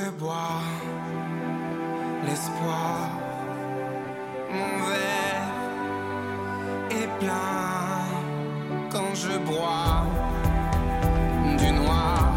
[0.00, 0.62] je bois
[2.26, 3.10] l'espoir,
[4.50, 5.48] mon verre
[6.90, 8.04] est plein
[8.92, 10.06] quand je bois
[11.58, 12.29] du noir.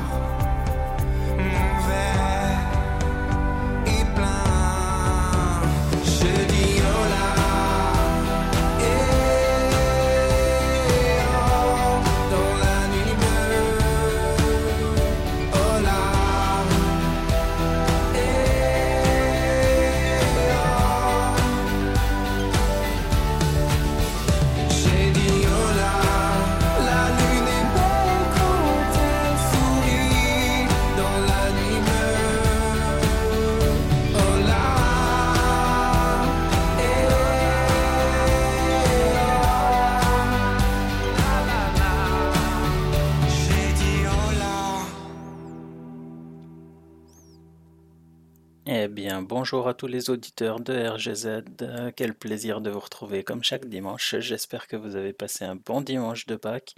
[49.04, 51.92] Bien, bonjour à tous les auditeurs de RGZ.
[51.98, 54.16] Quel plaisir de vous retrouver comme chaque dimanche.
[54.20, 56.74] J'espère que vous avez passé un bon dimanche de Pâques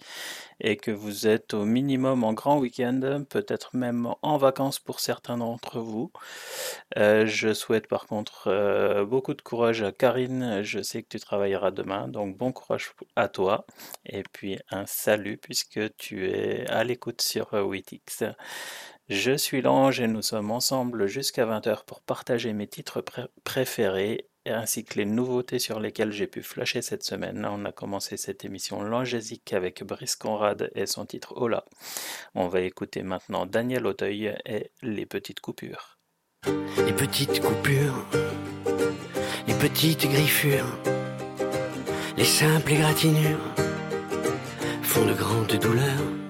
[0.60, 5.38] et que vous êtes au minimum en grand week-end, peut-être même en vacances pour certains
[5.38, 6.12] d'entre vous.
[6.98, 10.64] Euh, je souhaite par contre euh, beaucoup de courage à Karine.
[10.64, 13.68] Je sais que tu travailleras demain, donc bon courage à toi.
[14.08, 18.24] Et puis un salut puisque tu es à l'écoute sur Witix.
[19.08, 23.06] Je suis l'ange et nous sommes ensemble jusqu'à 20h pour partager mes titres
[23.44, 27.46] préférés ainsi que les nouveautés sur lesquelles j'ai pu flasher cette semaine.
[27.46, 31.66] On a commencé cette émission langésique avec Brice Conrad et son titre Hola.
[32.34, 36.00] On va écouter maintenant Daniel Auteuil et Les Petites Coupures.
[36.86, 38.06] Les petites coupures,
[39.48, 40.80] les petites griffures,
[42.18, 43.54] les simples égratignures
[44.82, 46.25] font de grandes douleurs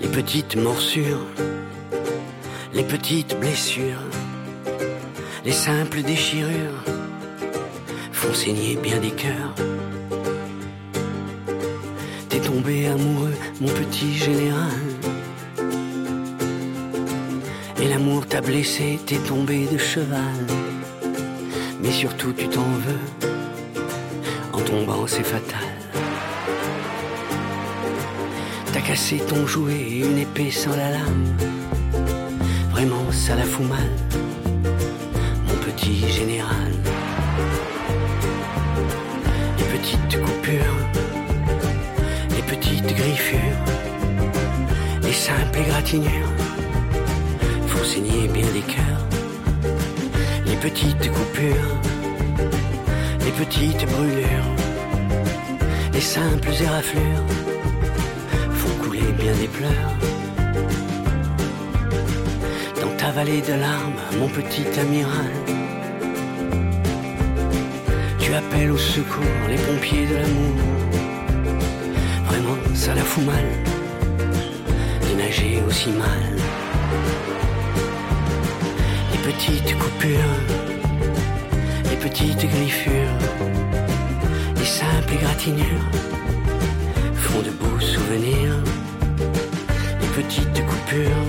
[0.00, 1.26] les petites morsures,
[2.72, 4.04] les petites blessures,
[5.44, 6.84] les simples déchirures
[8.12, 9.54] font saigner bien des cœurs.
[12.28, 14.80] T'es tombé amoureux, mon petit général.
[17.80, 20.46] Et l'amour t'a blessé, t'es tombé de cheval.
[21.82, 23.30] Mais surtout tu t'en veux,
[24.52, 25.69] en tombant c'est fatal.
[28.72, 31.26] T'as cassé ton jouet et une épée sans la lame.
[32.70, 33.90] Vraiment, ça la fout mal,
[35.48, 36.72] mon petit général.
[39.58, 40.76] Les petites coupures,
[42.36, 43.64] les petites griffures,
[45.02, 46.32] les simples égratignures
[47.66, 49.06] font saigner bien des cœurs.
[50.46, 51.76] Les petites coupures,
[53.24, 54.54] les petites brûlures,
[55.92, 57.39] les simples éraflures
[59.12, 59.94] bien des pleurs.
[62.80, 65.32] Dans ta vallée de larmes, mon petit amiral,
[68.18, 70.56] tu appelles au secours les pompiers de l'amour.
[72.26, 73.44] Vraiment, ça la fout mal
[75.08, 76.36] de nager aussi mal.
[79.12, 80.36] Les petites coupures,
[81.90, 83.18] les petites griffures,
[84.56, 85.88] les simples égratignures
[87.14, 88.39] font de beaux souvenirs
[90.22, 91.26] petites coupures,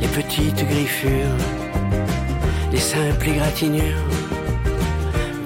[0.00, 1.38] les petites griffures,
[2.70, 4.08] les simples égratignures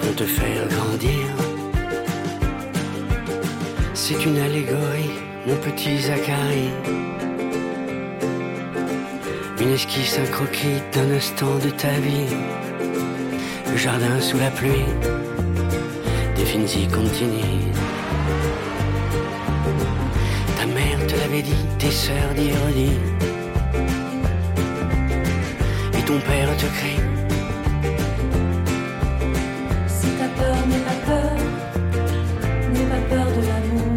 [0.01, 1.27] vont te faire grandir.
[3.95, 5.17] C'est une allégorie,
[5.47, 6.71] mon petit Zachary.
[9.61, 12.35] Une esquisse, un croquis d'un instant de ta vie.
[13.71, 14.87] Le jardin sous la pluie,
[16.35, 17.63] définis continue.
[21.41, 22.99] dit, tes sœurs d'Hérodie.
[25.99, 27.03] Et ton père te crie.
[29.89, 31.35] Si ta peur n'est pas peur,
[32.73, 33.95] n'aie pas peur de l'amour.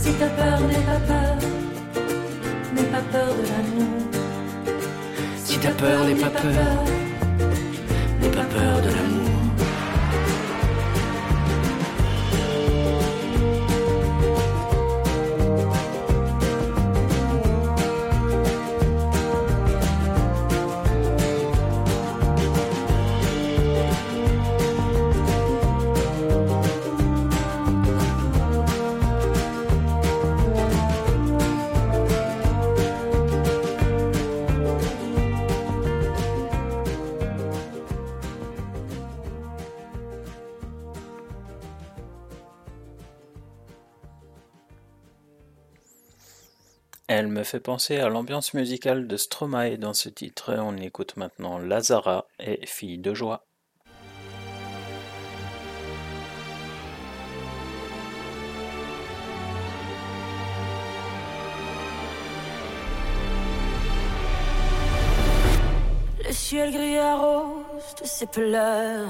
[0.00, 1.36] Si ta peur n'est pas peur,
[2.74, 3.98] n'aie pas peur de l'amour.
[5.44, 6.84] Si ta peur n'est pas peur,
[8.20, 9.27] n'aie pas peur de l'amour.
[47.38, 50.56] Me fait penser à l'ambiance musicale de Stromae dans ce titre.
[50.58, 53.44] On écoute maintenant Lazara et Fille de joie.
[66.24, 69.06] Le ciel gris rose de ses pleurs,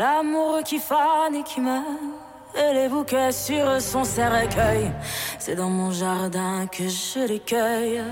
[0.00, 1.86] l'amour qui fane et qui meurt
[2.54, 4.90] et les bouquets sur son cercueil.
[5.38, 8.02] C'est dans mon jardin que je les cueille.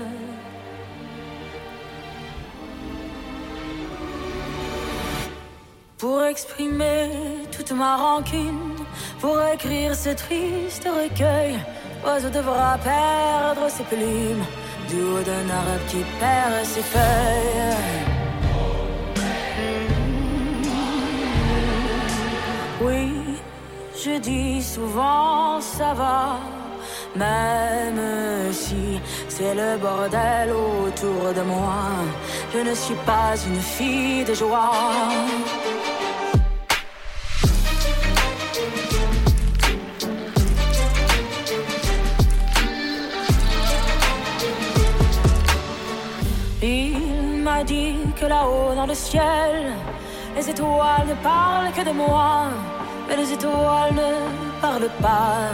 [5.97, 7.09] Pour exprimer
[7.55, 8.75] toute ma rancune,
[9.19, 11.59] pour écrire ce triste recueil,
[12.03, 14.43] l'oiseau devra perdre ses plumes
[14.89, 18.21] du haut d'un arbre qui perd ses feuilles.
[22.81, 23.20] Oui,
[24.03, 26.39] je dis souvent ça va,
[27.15, 31.83] Même si c'est le bordel autour de moi,
[32.53, 34.71] je ne suis pas une fille de joie.
[46.63, 49.73] Il m'a dit que là-haut dans le ciel,
[50.35, 52.45] les étoiles ne parlent que de moi,
[53.11, 55.51] mais les étoiles ne parlent pas,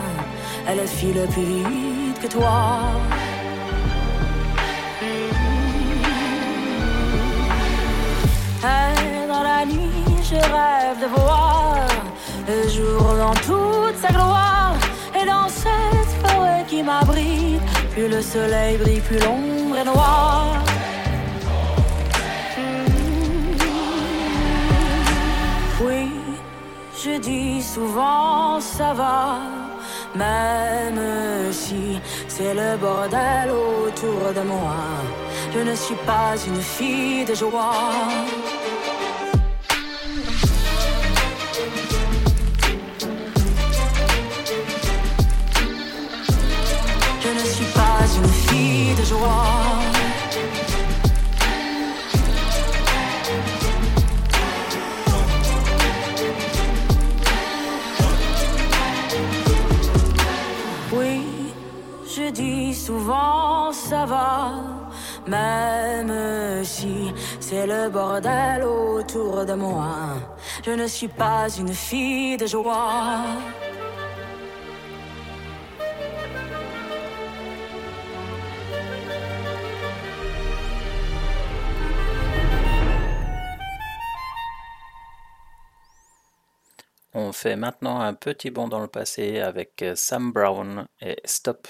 [0.68, 2.82] elles filent plus vite que toi.
[8.64, 11.88] Et dans la nuit, je rêve de voir
[12.48, 14.76] le jour dans toute sa gloire,
[15.20, 17.62] et dans cette forêt qui m'abrite,
[17.92, 20.77] plus le soleil brille, plus l'ombre est noire.
[27.08, 29.40] Je dis souvent ça va,
[30.16, 31.02] même
[31.52, 34.76] si c'est le bordel autour de moi.
[35.54, 37.74] Je ne suis pas une fille de joie.
[47.24, 49.77] Je ne suis pas une fille de joie.
[62.28, 64.52] Je dis souvent ça va,
[65.28, 69.96] même si c'est le bordel autour de moi.
[70.66, 73.24] Je ne suis pas une fille de joie.
[87.20, 91.68] On fait maintenant un petit bond dans le passé avec euh, Sam Brown et Stop.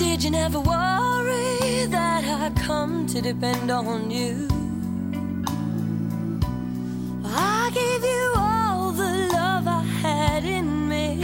[0.00, 4.48] Did you never worry that I come to depend on you?
[7.22, 11.20] I gave you all the love I had in me.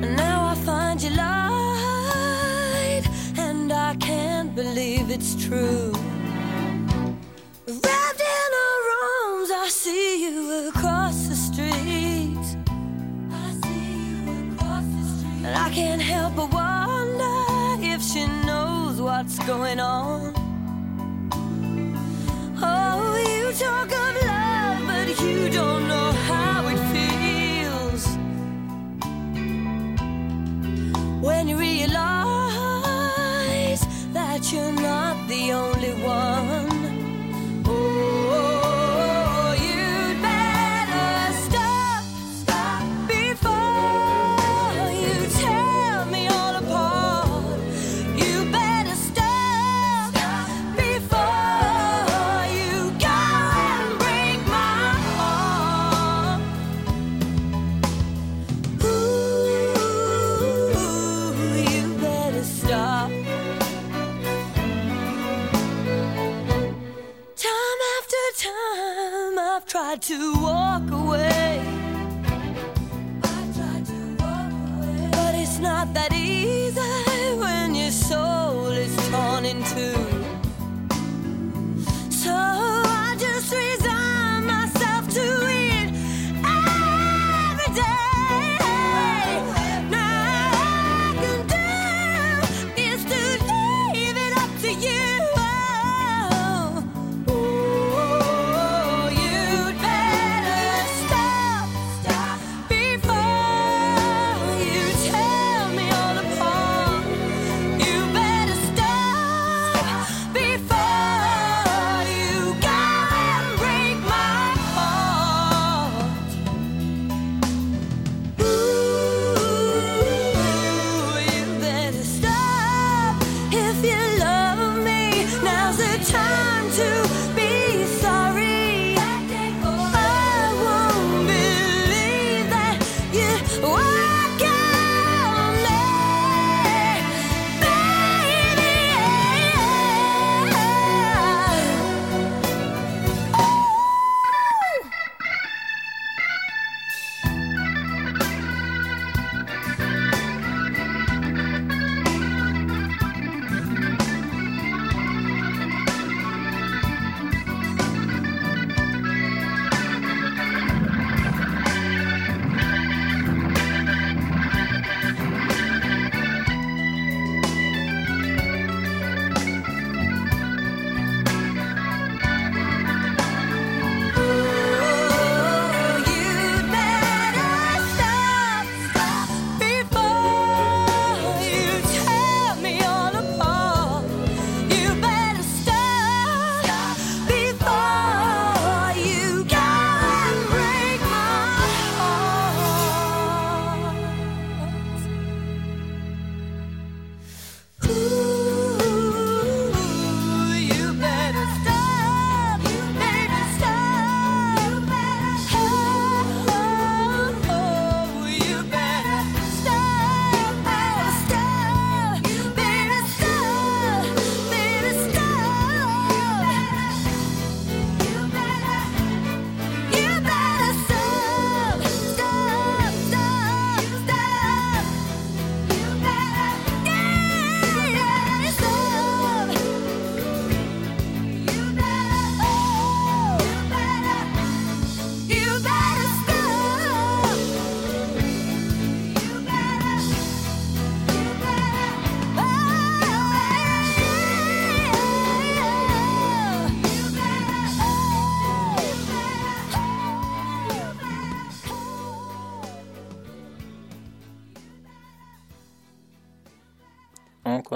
[0.00, 3.04] And now I find you lied,
[3.36, 5.92] and I can't believe it's true.
[7.66, 10.70] Wrapped in her arms, I see you
[15.72, 17.44] Can't help but wonder
[17.78, 20.32] if she knows what's going on.
[22.60, 28.04] Oh, you talk of love, but you don't know how it feels.
[31.22, 32.00] When you realize
[34.12, 36.69] that you're not the only one.
[69.96, 70.89] to walk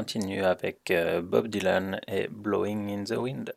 [0.04, 3.54] continue avec euh, Bob Dylan et Blowing in the Wind.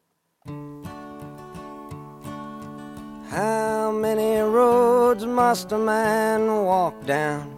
[3.30, 7.50] How many roads must a man walk down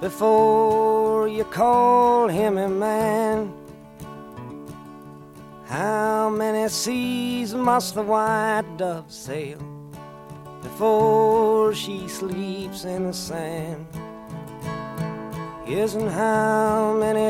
[0.00, 3.52] before you call him a man?
[5.68, 9.60] How many seas must the white dove sail
[10.62, 13.86] before she sleeps in the sand?
[15.72, 17.29] And how many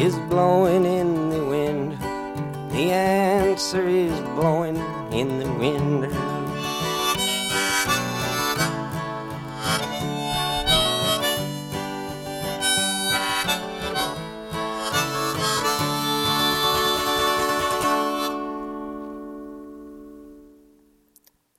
[0.00, 1.92] is blowing in the wind.
[2.72, 4.76] The answer is blowing
[5.12, 6.08] in the wind.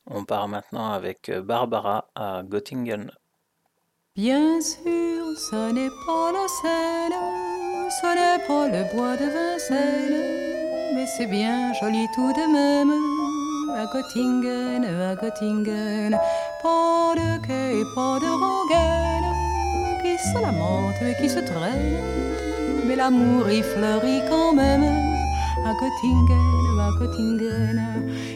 [0.08, 3.12] On part maintenant avec euh, Barbara à Göttingen.
[4.15, 7.51] Bien sûr, ce n'est pas la Seine,
[7.99, 10.23] n'est pas le bois de Vincennes,
[10.95, 12.93] mais c'est bien joli tout de même.
[13.75, 16.17] À Göttingen, à Göttingen,
[16.63, 19.30] pas de quai, pas de rengaine,
[20.01, 21.97] qui se lamente et qui se traîne,
[22.86, 24.84] mais l'amour y fleurit quand même.
[25.65, 27.82] À Göttingen, à Göttingen,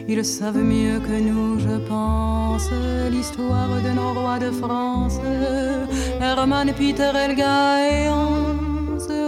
[0.06, 2.70] ils savent mieux que nous, je pense,
[3.10, 5.18] l'histoire de nos rois de France,
[6.20, 8.08] Hermann, Peter, Elga et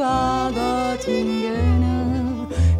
[0.02, 1.85] à Göttingen,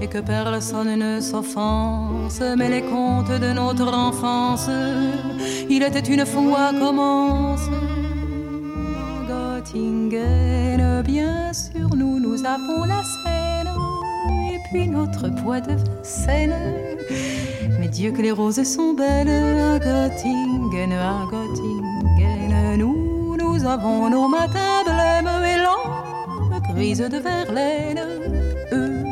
[0.01, 4.71] et que personne ne s'offense, mais les contes de notre enfance,
[5.69, 7.69] il était une fois commence.
[9.29, 13.71] Göttingen, bien sûr, nous, nous avons la Seine,
[14.53, 16.55] et puis notre bois de Vincennes.
[17.79, 22.79] Mais Dieu que les roses sont belles à Göttingen, à Göttingen.
[22.79, 26.08] Nous, nous avons nos matins blêmes et l'âme
[26.79, 28.01] de Verlaine.
[28.73, 29.03] Eux,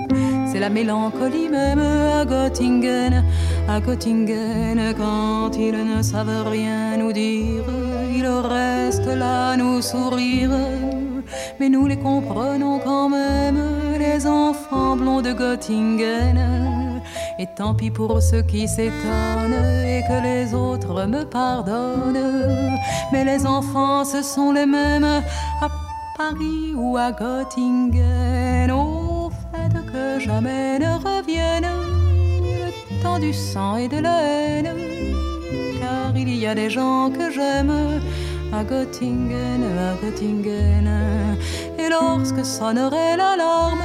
[0.46, 3.24] c'est la mélancolie même à Göttingen,
[3.68, 4.94] à Göttingen.
[4.96, 7.64] Quand ils ne savent rien nous dire,
[8.14, 10.52] ils restent là nous sourire.
[11.58, 13.60] Mais nous les comprenons quand même,
[13.98, 16.38] les enfants blonds de Göttingen.
[17.40, 22.78] Et tant pis pour ceux qui s'étonnent et que les autres me pardonnent.
[23.12, 25.22] Mais les enfants, ce sont les mêmes
[26.16, 28.70] Paris ou à Göttingen.
[28.70, 31.66] Au fait que jamais ne revienne
[32.40, 34.70] le temps du sang et de la haine.
[35.80, 37.72] Car il y a des gens que j'aime
[38.52, 40.88] à Göttingen, à Göttingen.
[41.78, 43.84] Et lorsque sonnerait l'alarme,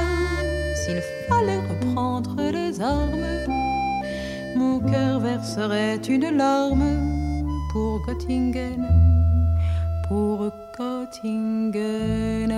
[0.74, 3.28] s'il fallait reprendre les armes,
[4.56, 6.96] mon cœur verserait une larme
[7.72, 8.86] pour Göttingen,
[10.12, 12.52] pour Göttingen.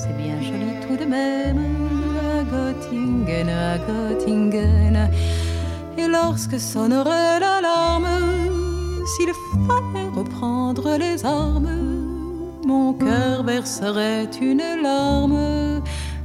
[0.00, 1.62] C'est bien joli tout de même
[2.30, 3.48] à Göttingen,
[4.96, 5.08] à
[6.00, 8.08] Et lorsque sonnerait l'alarme,
[9.12, 9.32] s'il
[9.66, 11.76] fallait reprendre les armes,
[12.66, 15.82] mon cœur verserait une larme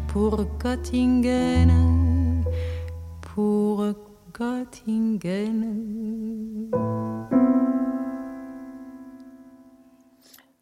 [0.08, 1.98] pour Göttingen
[3.39, 3.86] pour
[4.38, 5.62] Göttingen.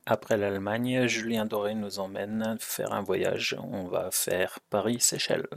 [0.06, 3.58] Après l'Allemagne, Julien Doré nous emmène faire un voyage.
[3.72, 5.48] On va faire Paris-Seychelles.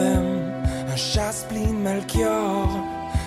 [0.00, 2.68] Un chasse-pline Melchior,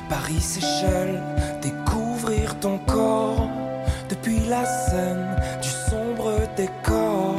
[0.10, 1.22] Paris-Seychelles,
[1.62, 3.50] découvrir ton corps
[4.10, 7.36] depuis la scène du sombre décor.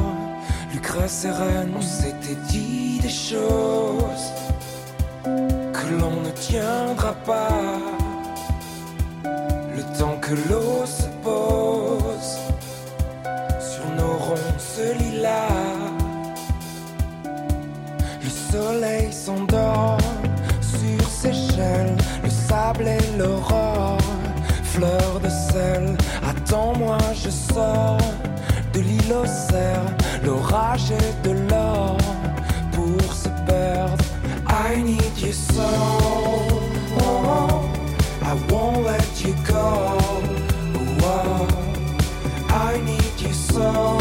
[0.73, 4.33] Lucrèce et Reine, on s'était dit des choses
[5.23, 7.79] que l'on ne tiendra pas.
[9.75, 10.78] Le temps que l'eau
[22.69, 23.97] sable et l'aurore,
[24.63, 25.97] fleur de sel.
[26.27, 27.97] Attends-moi, je sors
[28.73, 31.97] de l'île aux cerfs, l'orage et de l'or
[32.71, 34.03] pour se perdre.
[34.49, 35.69] I need you so,
[36.99, 37.63] oh,
[38.21, 39.97] I won't let you go.
[41.01, 41.47] Oh,
[42.49, 43.98] I need you so.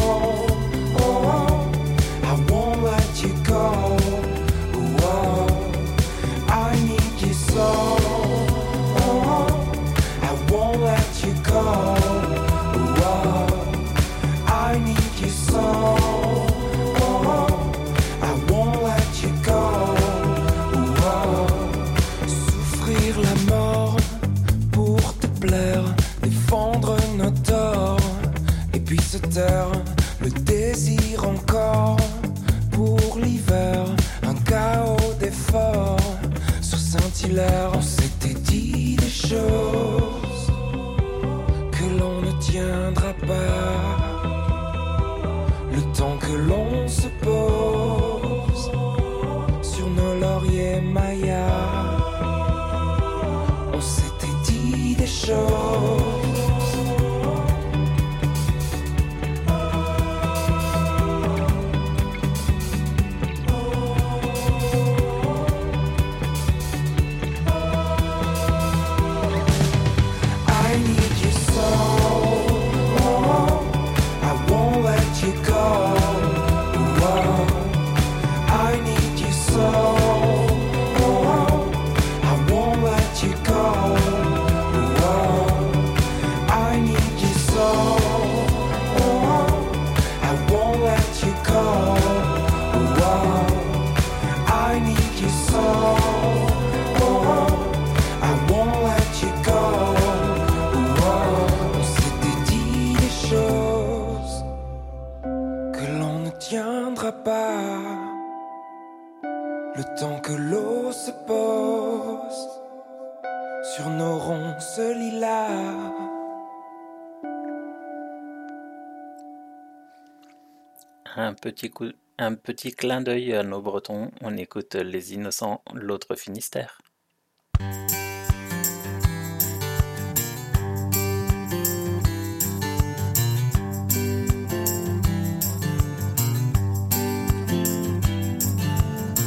[121.40, 124.10] Petit, coup, un petit clin d'œil à nos Bretons.
[124.20, 126.78] On écoute Les Innocents, l'autre Finistère.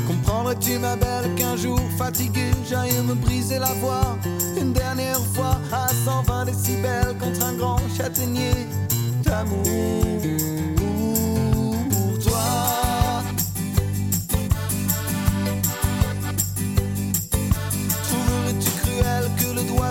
[0.08, 4.17] Comprendrais-tu, ma belle, qu'un jour fatigué, j'aille me briser la voix?
[4.60, 8.54] Une dernière fois à 120 décibels contre un grand châtaignier
[9.24, 10.12] d'amour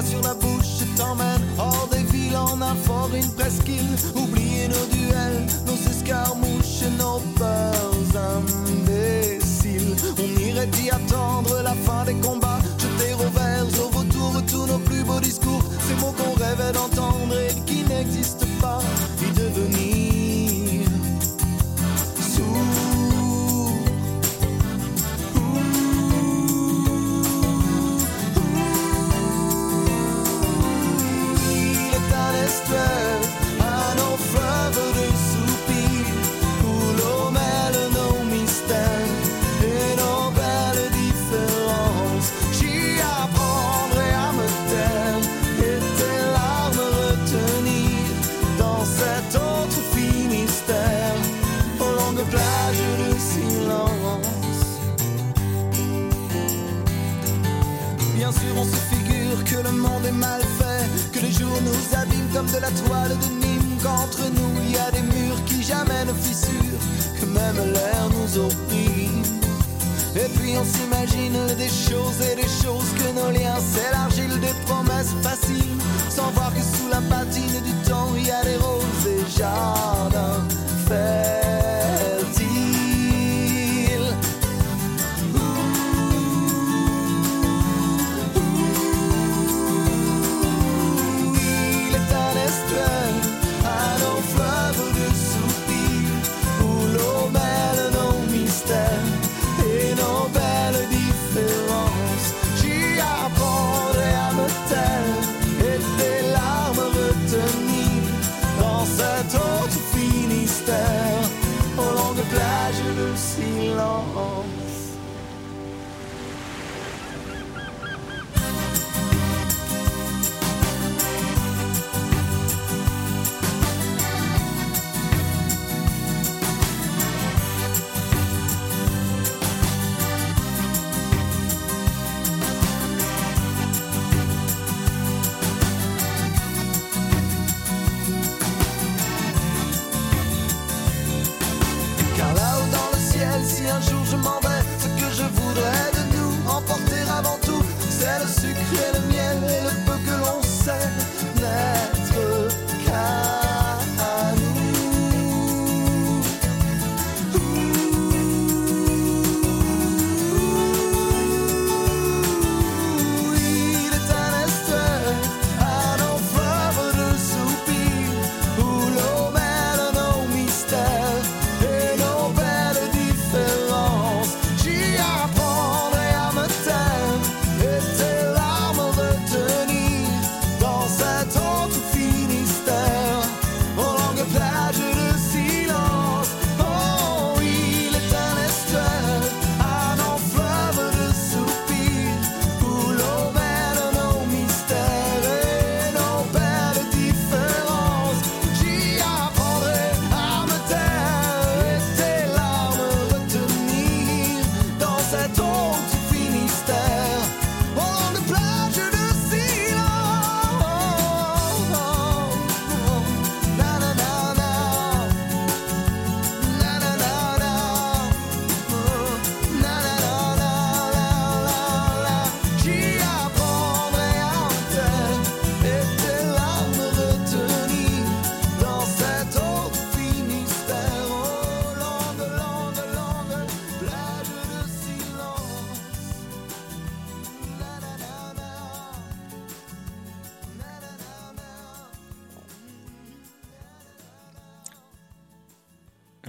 [0.04, 3.96] sur la bouche t'emmène hors des villes en un fort, une presqu'île.
[4.14, 9.49] Oublier nos duels, nos escarmouches, nos peurs imbéciles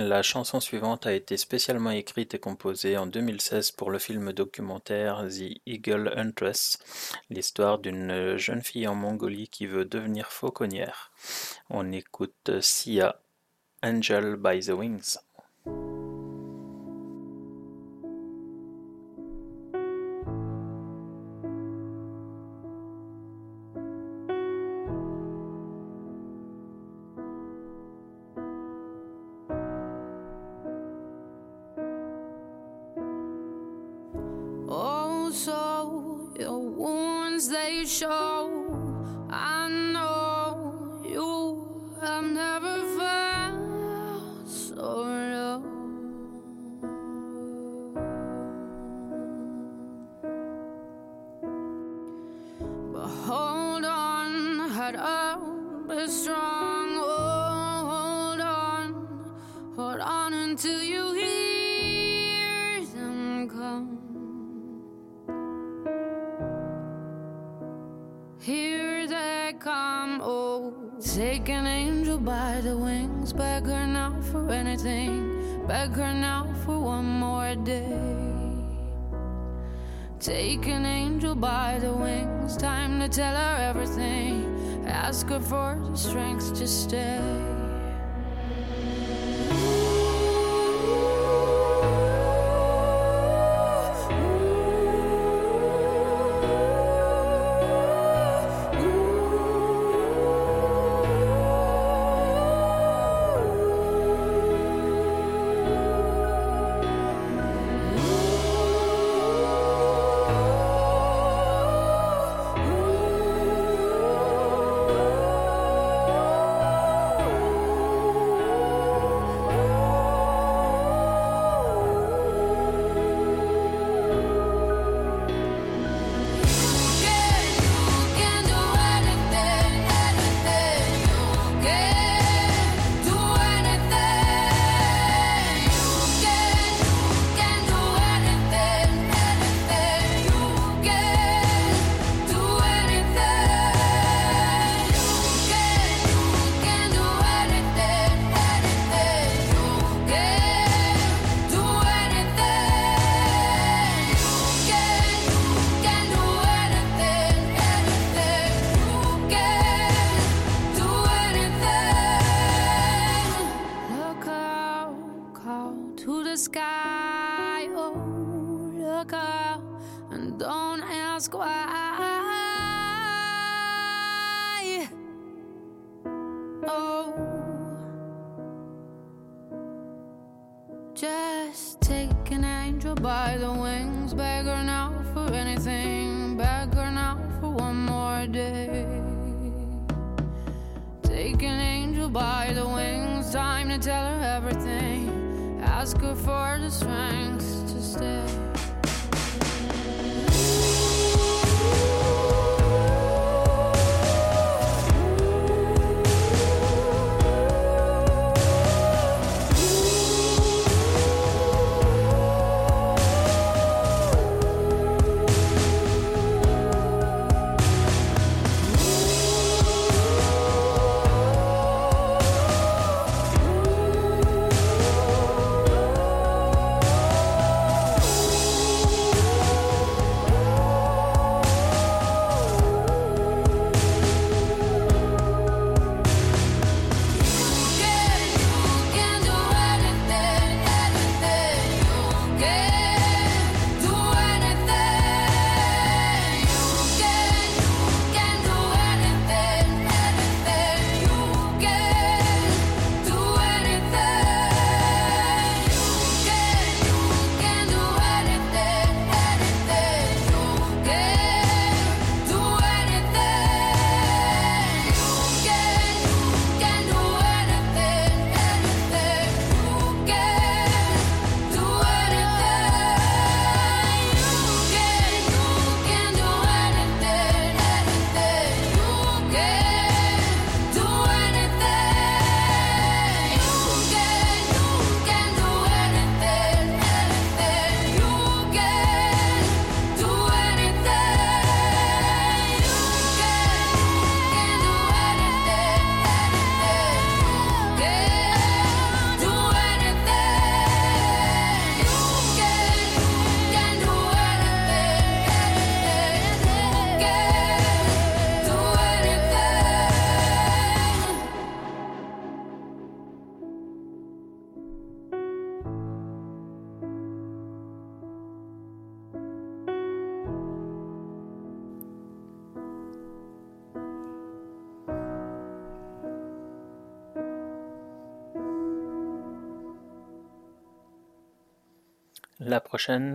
[0.07, 5.27] La chanson suivante a été spécialement écrite et composée en 2016 pour le film documentaire
[5.29, 6.79] The Eagle Huntress,
[7.29, 11.11] l'histoire d'une jeune fille en Mongolie qui veut devenir fauconnière.
[11.69, 13.21] On écoute Sia,
[13.83, 15.19] Angel by the Wings.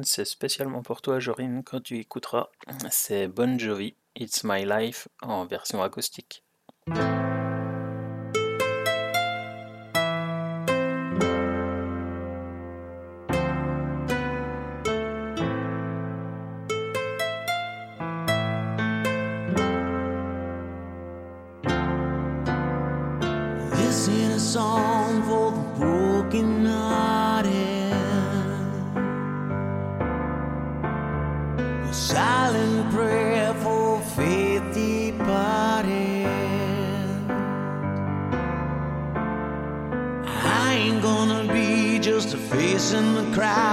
[0.02, 2.48] c'est spécialement pour toi, Jorine, quand tu écouteras.
[2.90, 6.44] C'est Bon Jovi, It's My Life en version acoustique.
[43.36, 43.65] cry.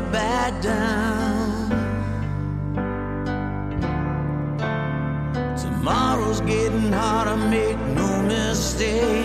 [0.00, 1.70] never back down.
[5.56, 9.15] Tomorrow's getting harder, make no mistake.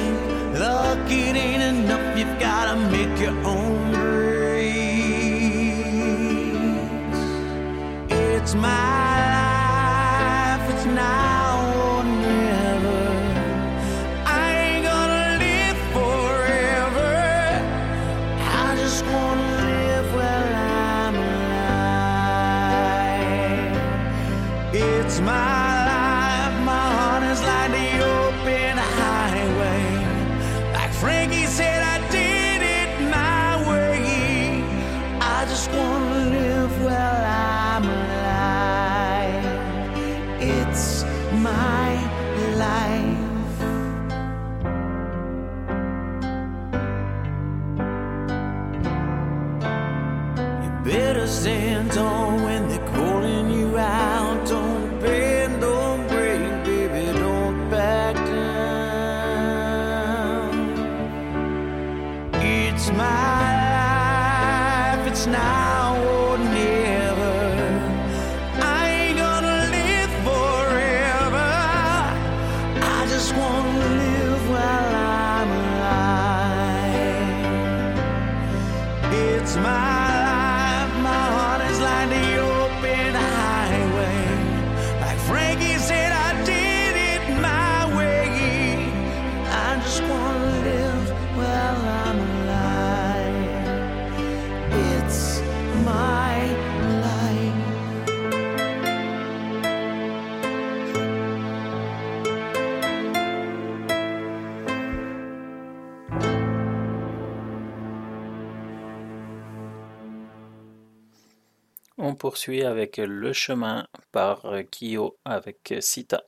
[112.22, 116.22] poursuit avec Le Chemin par Kyo avec Sita.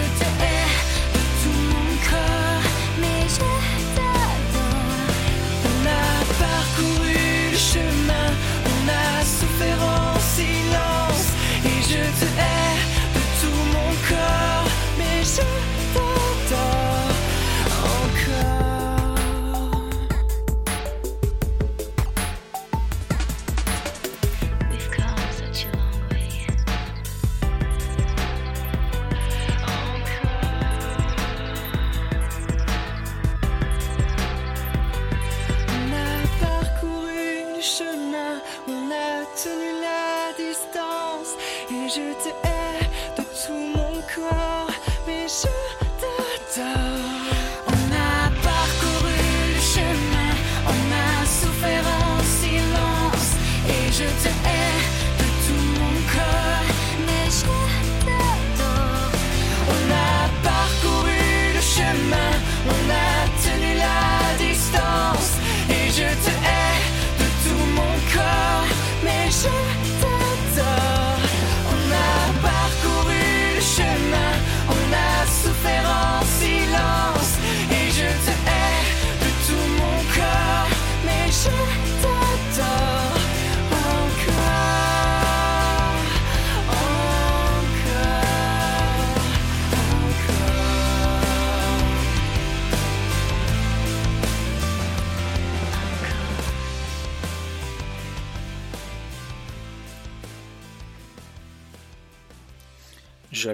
[0.00, 0.39] you to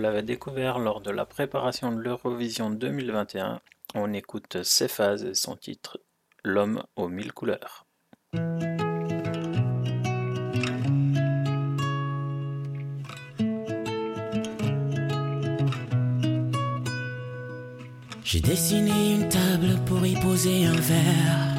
[0.02, 3.60] je découvert lors de la préparation de l'Eurovision 2021.
[3.94, 5.98] On écoute ses phases et son titre
[6.44, 7.86] L'homme aux mille couleurs.
[18.22, 21.56] J'ai dessiné une table pour y poser un verre.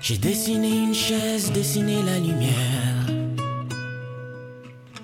[0.00, 2.99] J'ai dessiné une chaise, dessiné la lumière.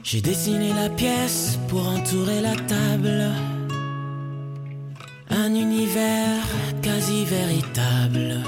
[0.08, 3.24] J'ai dessiné la pièce pour entourer la table.
[5.30, 6.46] Un univers
[6.80, 8.40] quasi véritable.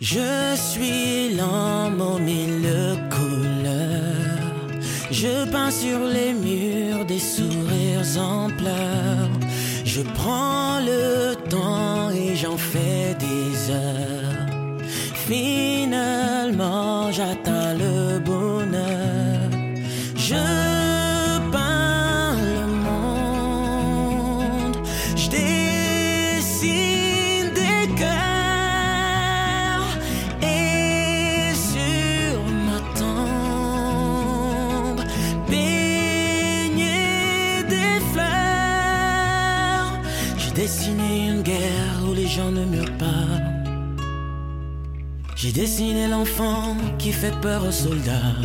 [0.00, 4.78] Je suis l'homme aux mille couleurs.
[5.10, 9.30] Je peins sur les murs des sourires en pleurs.
[9.84, 14.46] Je prends le temps et j'en fais des heures.
[15.26, 18.01] Finalement, j'atteins le
[45.54, 48.40] J'ai dessiné l'enfant qui fait peur aux soldats.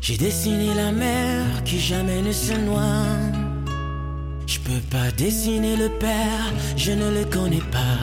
[0.00, 3.08] J'ai dessiné la mer qui jamais ne se noie.
[4.46, 8.00] Je peux pas dessiner le père, je ne le connais pas.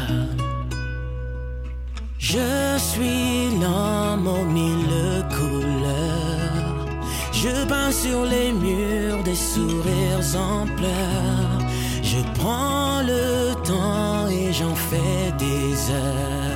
[2.20, 6.88] Je suis l'homme aux mille couleurs.
[7.32, 11.60] Je peins sur les murs des sourires en pleurs.
[12.04, 16.47] Je prends le temps et j'en fais des heures.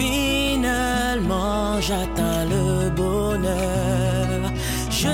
[0.00, 4.50] Finalement, j'atteins le bonheur.
[4.90, 5.08] Je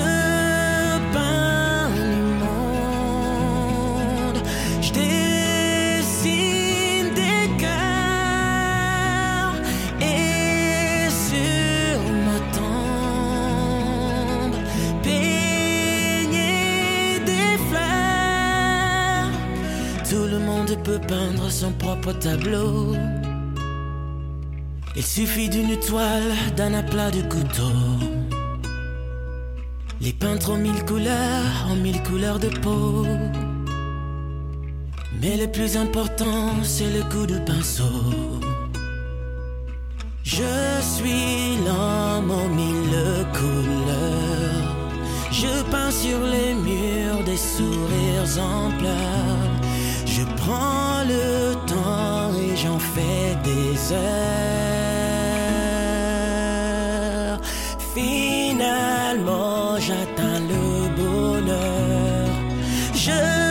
[1.13, 4.39] peins le monde.
[4.81, 9.55] Je dessine des cœurs.
[9.99, 14.55] Et sur ma tombe,
[15.03, 16.55] baigné
[17.25, 19.31] des fleurs.
[20.09, 22.95] Tout le monde peut peindre son propre tableau.
[24.99, 27.71] Il suffit d'une toile, d'un aplat de couteau.
[30.01, 33.05] Les peintres ont mille couleurs, ont mille couleurs de peau.
[35.21, 38.41] Mais le plus important, c'est le coup de pinceau.
[40.23, 42.99] Je suis l'homme aux mille
[43.33, 44.67] couleurs.
[45.31, 49.51] Je peins sur les murs des sourires en pleurs.
[50.07, 51.76] Je prends le temps
[52.63, 54.07] j'en fais des heures.
[57.93, 62.27] Finalement, j'atteins le bonheur.
[62.93, 63.46] Je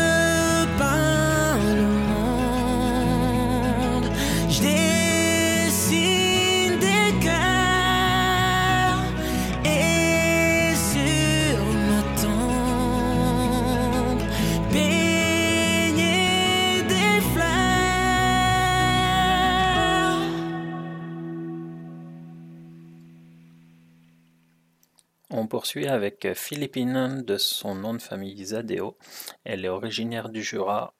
[25.46, 28.98] On poursuit avec Philippine de son nom de famille Zadeo.
[29.44, 30.92] Elle est originaire du Jura.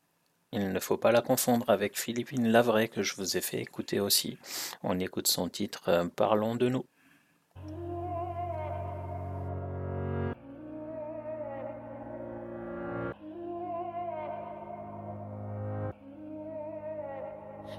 [0.52, 3.98] Il ne faut pas la confondre avec Philippine Lavray que je vous ai fait écouter
[3.98, 4.38] aussi.
[4.84, 6.86] On écoute son titre euh, Parlons de nous.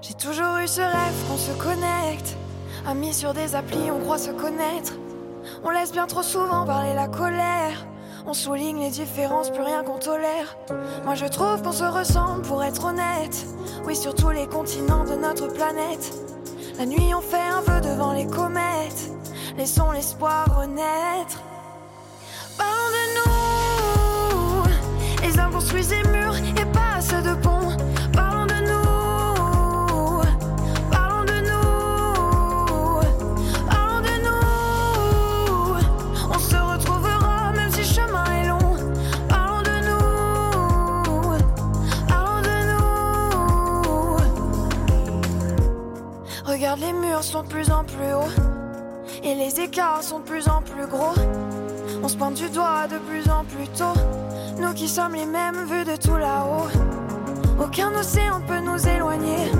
[0.02, 2.36] J'ai toujours eu ce rêve qu'on se connecte.
[2.86, 4.92] Amis sur des applis, on croit se connaître.
[5.64, 7.86] On laisse bien trop souvent parler la colère.
[8.26, 10.56] On souligne les différences, plus rien qu'on tolère.
[11.04, 13.46] Moi je trouve qu'on se ressemble pour être honnête.
[13.86, 16.12] Oui, sur tous les continents de notre planète.
[16.78, 19.10] La nuit, on fait un vœu devant les comètes.
[19.56, 21.42] Laissons l'espoir renaître.
[22.56, 23.28] Parlons de nous.
[25.26, 27.34] Les hommes construisent des murs et pas assez de
[46.76, 49.22] Les murs sont de plus en plus hauts.
[49.24, 51.14] Et les écarts sont de plus en plus gros.
[52.02, 53.98] On se pointe du doigt de plus en plus tôt.
[54.60, 56.68] Nous qui sommes les mêmes vus de tout là-haut.
[57.58, 59.50] Aucun océan ne peut nous éloigner.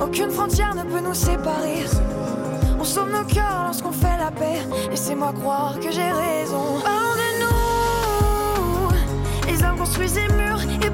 [0.00, 1.86] Aucune frontière ne peut nous séparer.
[2.78, 4.60] On sauve nos cœurs lorsqu'on fait la paix.
[4.90, 6.78] Laissez-moi croire que j'ai raison.
[6.84, 7.40] Parlons de
[8.90, 9.50] nous.
[9.50, 10.90] Les hommes construisent des murs et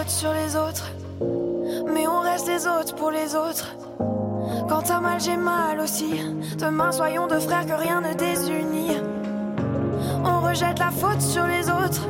[0.00, 0.90] rejette la faute sur les autres,
[1.92, 3.76] mais on reste les autres pour les autres.
[4.68, 6.10] Quand t'as mal, j'ai mal aussi.
[6.58, 8.96] Demain, soyons deux frères que rien ne désunit.
[10.24, 12.06] On rejette la faute sur les autres,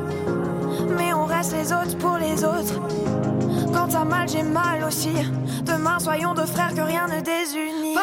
[0.96, 2.80] mais on reste les autres pour les autres.
[3.72, 5.12] Quand t'as mal, j'ai mal aussi.
[5.62, 7.96] Demain, soyons deux frères que rien ne désunit.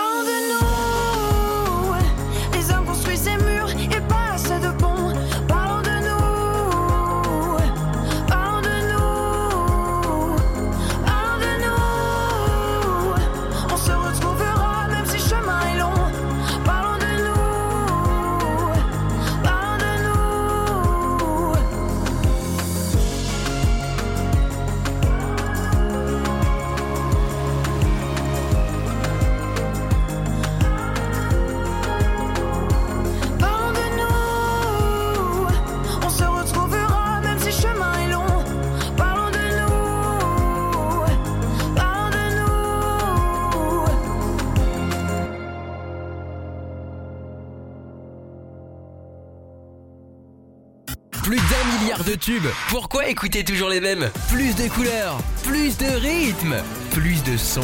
[52.08, 52.48] De tubes.
[52.70, 54.10] Pourquoi écouter toujours les mêmes?
[54.30, 56.56] Plus de couleurs, plus de rythme,
[56.92, 57.62] plus de sons.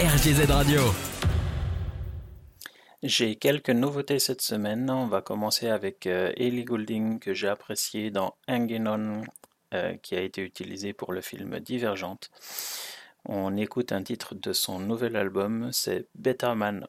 [0.00, 0.80] RGZ Radio.
[3.02, 4.88] J'ai quelques nouveautés cette semaine.
[4.88, 9.22] On va commencer avec euh, Ellie Goulding que j'ai apprécié dans Hanging On
[9.74, 12.30] euh, qui a été utilisé pour le film Divergente.
[13.26, 16.86] On écoute un titre de son nouvel album, c'est Better Man.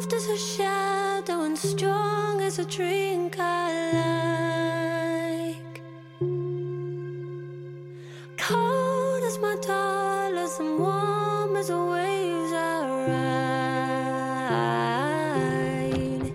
[0.00, 3.92] Soft as a shadow and strong as a drink I
[5.52, 5.82] like.
[8.38, 12.88] Cold as my dollars and warm as the waves I
[16.22, 16.32] ride.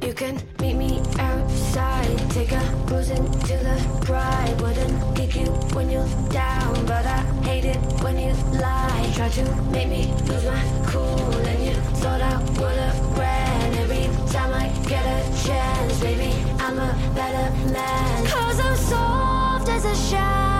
[0.00, 3.76] You can meet me outside, take a cruise into the
[4.06, 4.58] pride.
[4.62, 9.12] Wouldn't kick you when you're down, but I hate it when you lie.
[9.14, 11.65] Try to make me lose my cool, and you
[12.06, 16.00] thought I would've ran every time I get a chance.
[16.00, 18.26] Baby, I'm a better man.
[18.26, 20.55] Cause I'm soft as a shadow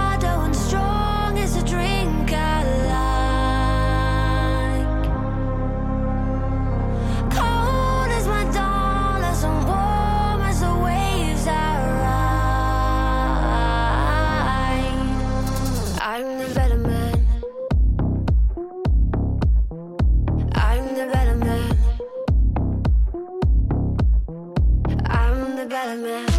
[25.97, 26.36] my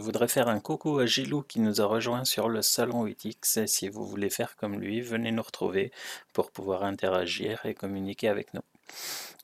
[0.00, 3.60] voudrais faire un coucou à Gilou qui nous a rejoint sur le salon 8X.
[3.60, 5.92] Et si vous voulez faire comme lui, venez nous retrouver
[6.32, 8.62] pour pouvoir interagir et communiquer avec nous.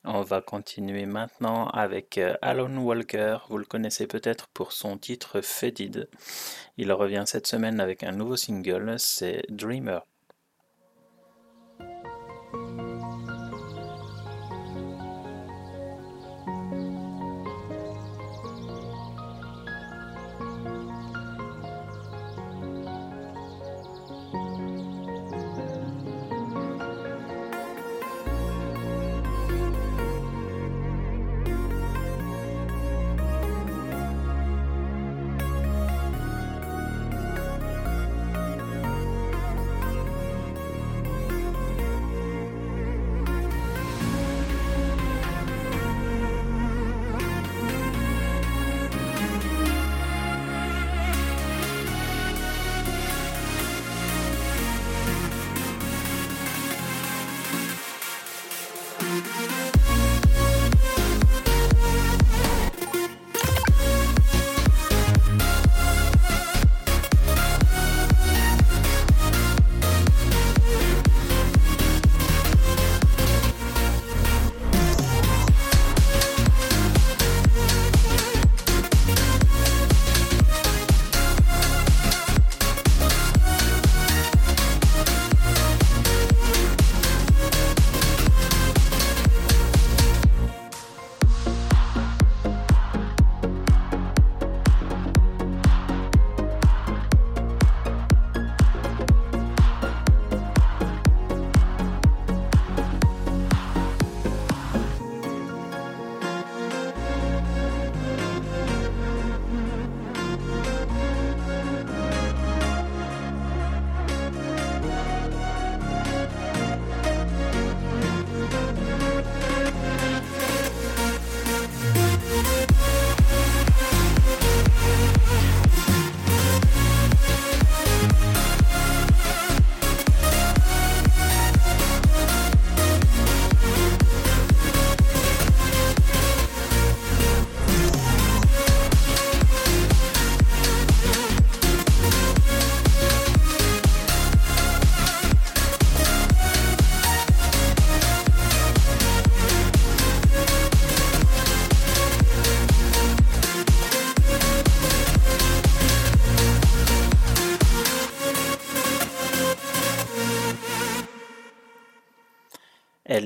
[0.04, 3.38] On va continuer maintenant avec euh, Alan Walker.
[3.48, 6.08] Vous le connaissez peut-être pour son titre Faded.
[6.76, 10.00] Il revient cette semaine avec un nouveau single, c'est Dreamer.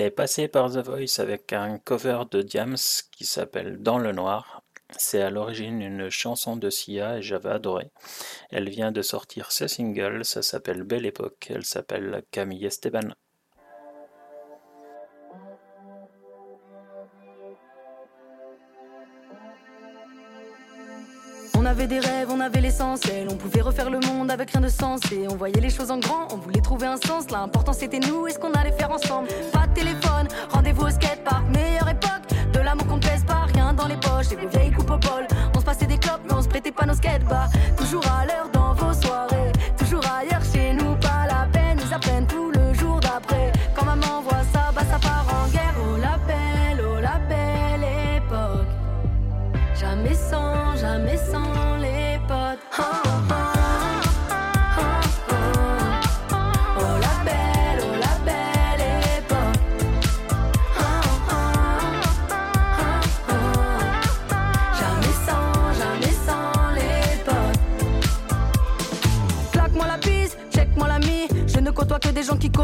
[0.00, 2.78] Elle est passée par The Voice avec un cover de Diams
[3.12, 4.62] qui s'appelle Dans le Noir.
[4.96, 7.90] C'est à l'origine une chanson de Sia et j'avais adoré.
[8.48, 11.48] Elle vient de sortir ce single, ça s'appelle Belle Époque.
[11.50, 13.10] Elle s'appelle Camille Esteban.
[21.80, 23.26] Avait des rêves, on avait l'essentiel.
[23.30, 25.00] On pouvait refaire le monde avec rien de sens.
[25.12, 27.30] Et on voyait les choses en grand, on voulait trouver un sens.
[27.30, 29.28] L'important c'était nous et ce qu'on allait faire ensemble.
[29.50, 31.42] Pas de téléphone, rendez-vous au skatepark.
[31.48, 34.30] Meilleure époque, de l'amour qu'on pèse pas, rien dans les poches.
[34.32, 35.26] Et vos vieilles coupes au bol.
[35.56, 37.48] On se passait des clopes, mais on se prêtait pas nos skatebars.
[37.78, 38.59] Toujours à l'heure dans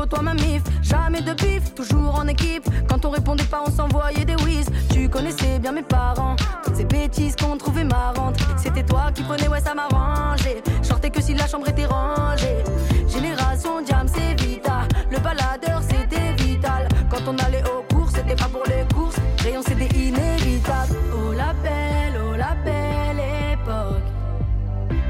[0.06, 0.62] côtoient ma mif.
[0.82, 2.64] Jamais de bif, toujours en équipe.
[2.88, 4.66] Quand on répondait pas, on s'envoyait des whiz.
[4.92, 6.36] Tu connaissais bien mes parents.
[6.64, 8.36] Toutes ces bêtises qu'on trouvait marrantes.
[8.56, 10.62] C'était toi qui prenais, ouais, ça m'arrangeait.
[10.82, 12.62] Sortais que si la chambre était rangée.
[13.08, 14.86] Génération Diam, c'est Vita.
[15.10, 16.88] Le baladeur, c'était vital.
[17.10, 19.16] Quand on allait au cours, c'était pas pour les courses.
[19.42, 20.94] Rayon, c'était inévitable.
[21.14, 24.02] Oh la belle, oh la belle époque.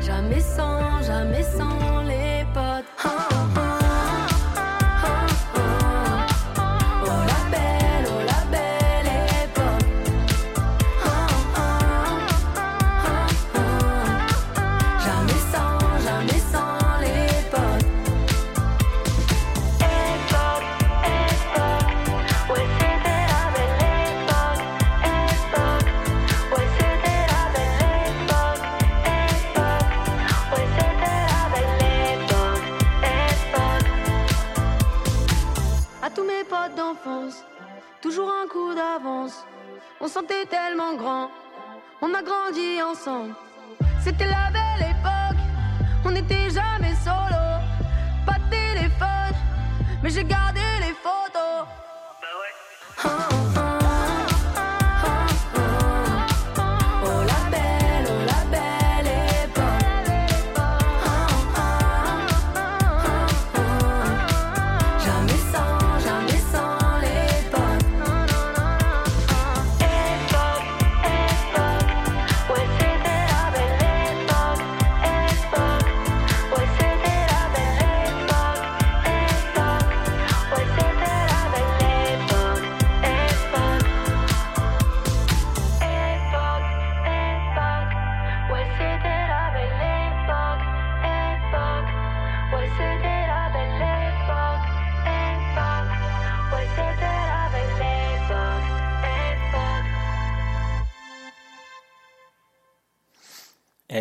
[0.01, 1.96] Jamais sans, jamais sans
[38.77, 39.45] d'avance.
[40.01, 41.31] On sentait tellement grand,
[42.03, 43.35] on a grandi ensemble.
[44.05, 45.43] C'était la belle époque,
[46.05, 47.43] on n'était jamais solo.
[48.27, 49.37] Pas de téléphone,
[50.03, 51.67] mais j'ai gardé les photos.
[53.05, 53.36] Oh, oh,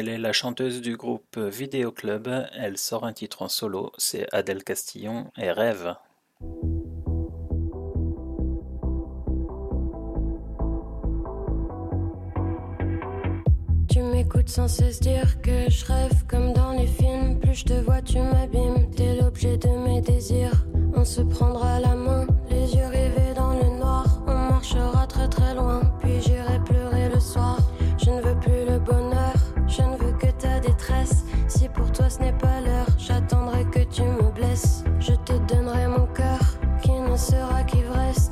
[0.06, 2.30] Elle est la chanteuse du groupe Vidéo Club.
[2.56, 5.96] Elle sort un titre en solo, c'est Adèle Castillon et Rêve.
[13.90, 17.40] Tu m'écoutes sans cesse dire que je rêve comme dans les films.
[17.40, 18.92] Plus je te vois, tu m'abîmes.
[18.96, 20.68] T'es l'objet de mes désirs.
[20.94, 24.22] On se prendra la main, les yeux rivés dans le noir.
[24.28, 27.58] On marchera très très loin, puis j'irai pleurer le soir.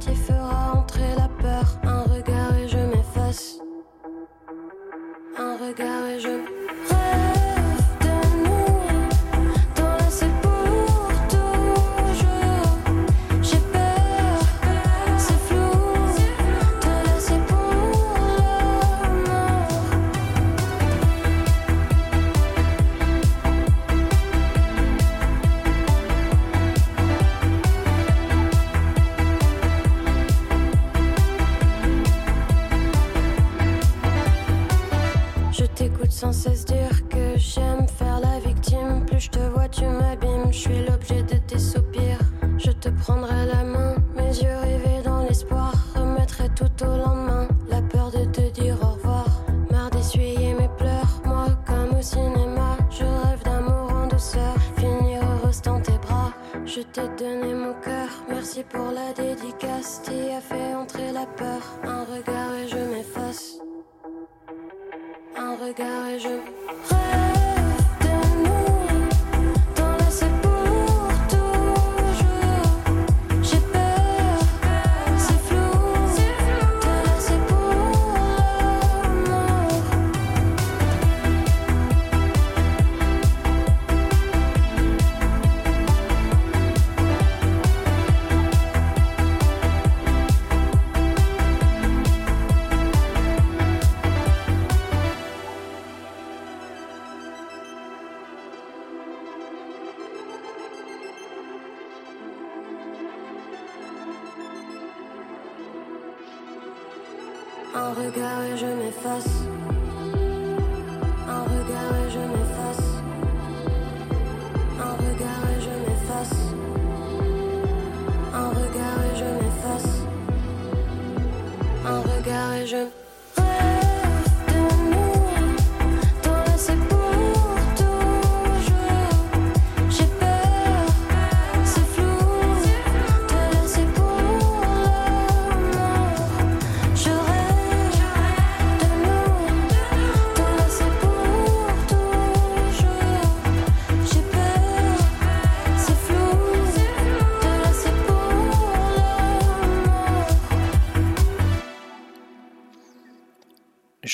[0.03, 1.79] Qui fera entrer la peur.
[1.83, 3.59] Un regard et je m'efface.
[5.37, 6.62] Un regard et je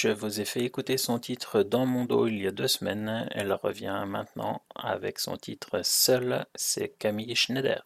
[0.01, 3.27] Je vous ai fait écouter son titre Dans mon dos il y a deux semaines.
[3.31, 7.83] Elle revient maintenant avec son titre Seule, c'est Camille Schneider.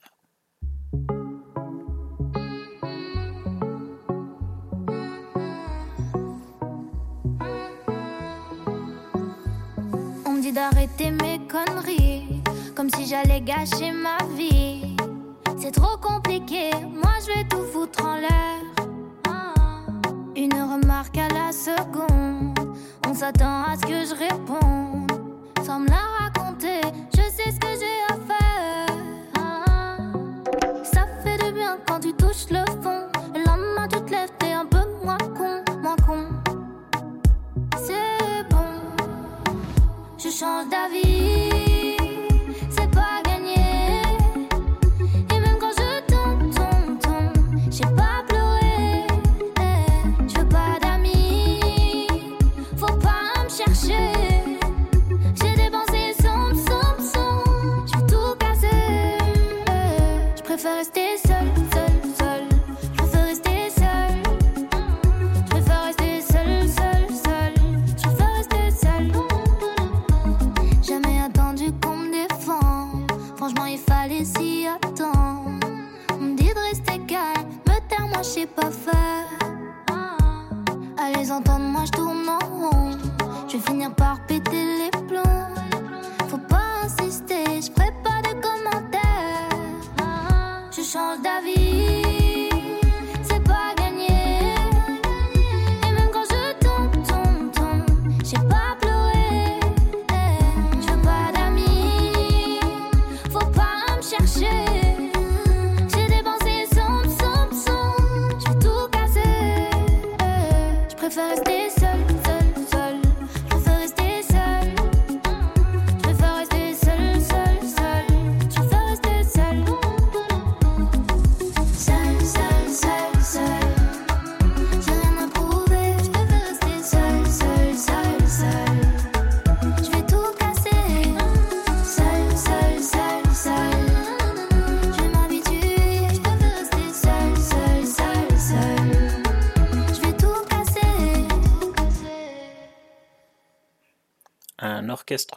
[10.23, 12.43] On me dit d'arrêter mes conneries,
[12.75, 14.95] comme si j'allais gâcher ma vie.
[15.57, 18.62] C'est trop compliqué, moi je vais tout foutre en l'air
[21.03, 22.75] remarque à la seconde.
[23.07, 25.11] On s'attend à ce que je réponde.
[25.65, 26.81] Sans me la raconter,
[27.15, 28.97] je sais ce que j'ai à faire.
[29.37, 29.97] Ah.
[30.83, 33.07] Ça fait du bien quand tu touches le fond.
[33.33, 36.27] Le lendemain, tu te lèves, t'es un peu moins con, moins con.
[37.77, 39.45] C'est bon,
[40.17, 41.22] je change d'avis.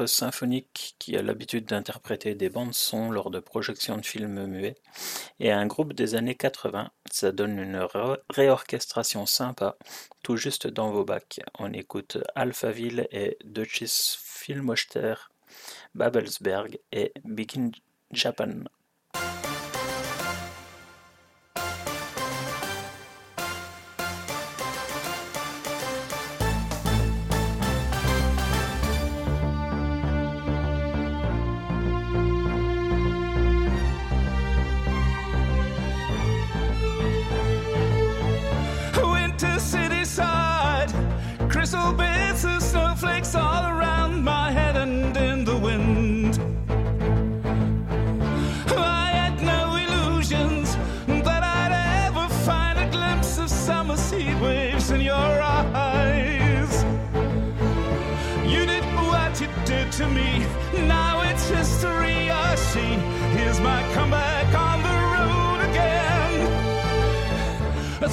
[0.06, 4.76] symphonique qui a l'habitude d'interpréter des bandes-sons lors de projections de films muets,
[5.40, 6.90] et un groupe des années 80.
[7.10, 7.86] Ça donne une
[8.30, 9.76] réorchestration sympa,
[10.22, 11.40] tout juste dans vos bacs.
[11.58, 15.14] On écoute Alphaville et Deutsches Filmoster,
[15.94, 17.70] Babelsberg et Begin
[18.12, 18.64] Japan.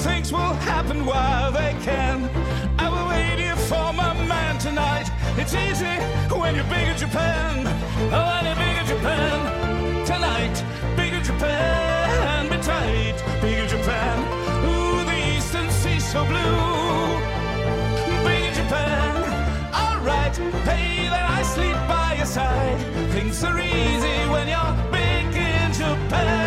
[0.03, 2.29] Things will happen while they can.
[2.77, 5.09] I will wait here for my man tonight.
[5.37, 5.95] It's easy
[6.29, 7.65] when you're big in Japan.
[8.11, 10.05] Oh, when you're big in Japan.
[10.05, 10.55] Tonight,
[10.97, 12.49] big in Japan.
[12.49, 14.15] Be tight, big in Japan.
[14.67, 16.59] Ooh, the eastern sea's so blue.
[18.27, 19.15] Big in Japan.
[19.73, 20.35] Alright,
[20.67, 22.79] hey, that I sleep by your side.
[23.13, 26.42] Things are easy when you're big in Japan.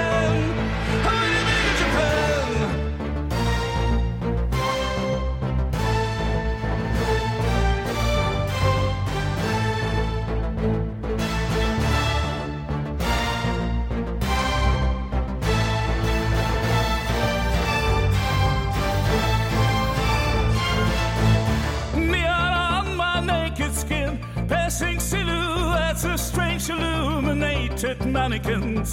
[28.17, 28.91] Mannequins.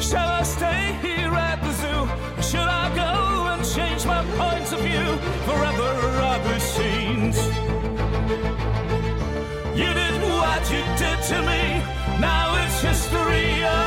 [0.00, 2.02] Shall I stay here at the zoo?
[2.48, 3.12] Should I go
[3.52, 5.08] and change my points of view
[5.48, 5.90] Forever
[6.34, 7.36] other scenes?
[9.80, 11.62] You did what you did to me,
[12.28, 13.50] now it's history.
[13.62, 13.86] I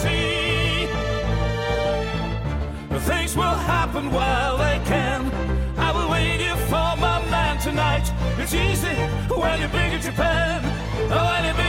[0.00, 0.86] see.
[3.10, 5.13] Things will happen while they can.
[8.44, 8.94] It's easy
[9.34, 10.62] when you bring it Japan,
[11.08, 11.63] when you bring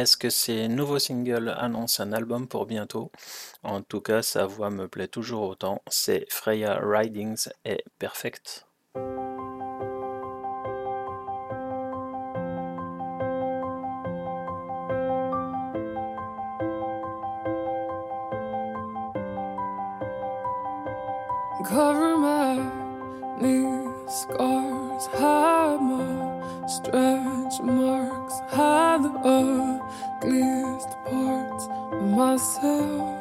[0.00, 3.12] Est-ce que ces nouveaux singles annoncent un album pour bientôt?
[3.62, 5.82] En tout cas, sa voix me plaît toujours autant.
[5.88, 8.64] C'est Freya Ridings et Perfect.
[21.68, 22.80] Cover my
[24.08, 29.89] scars, hide my stretch marks, hide
[30.22, 33.20] ugliest parts of myself.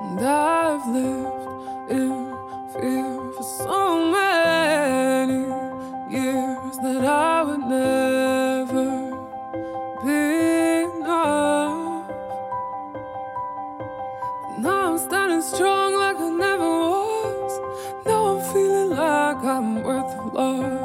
[0.00, 2.36] And I've lived in
[2.72, 5.42] fear for so many
[6.10, 8.86] years that I would never
[10.04, 12.10] be enough.
[14.58, 17.60] Now I'm standing strong like I never was.
[18.06, 20.83] Now I'm feeling like I'm worth love.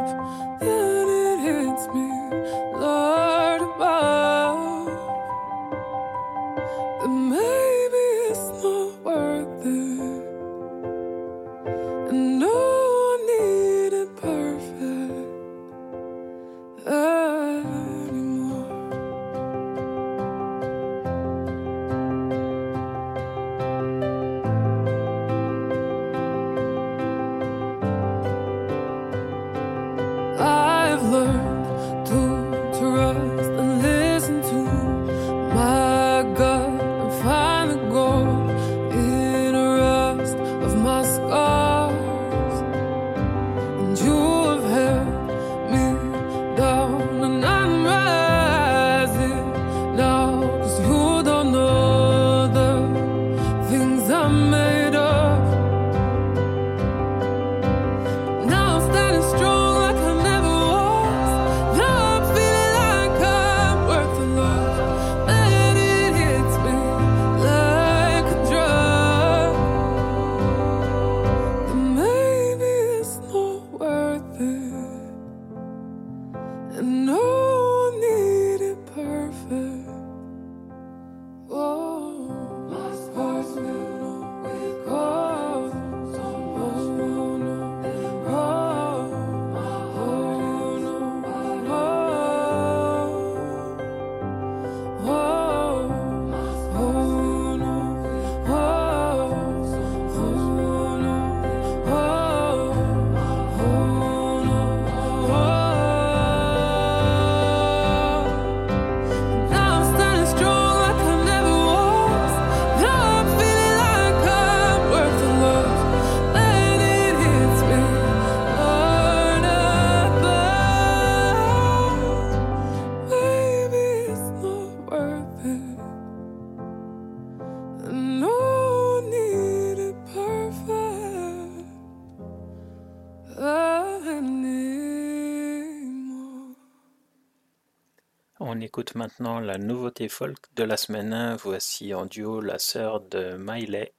[138.80, 141.36] Écoute maintenant la nouveauté folk de la semaine.
[141.44, 143.92] Voici en duo la sœur de Miley,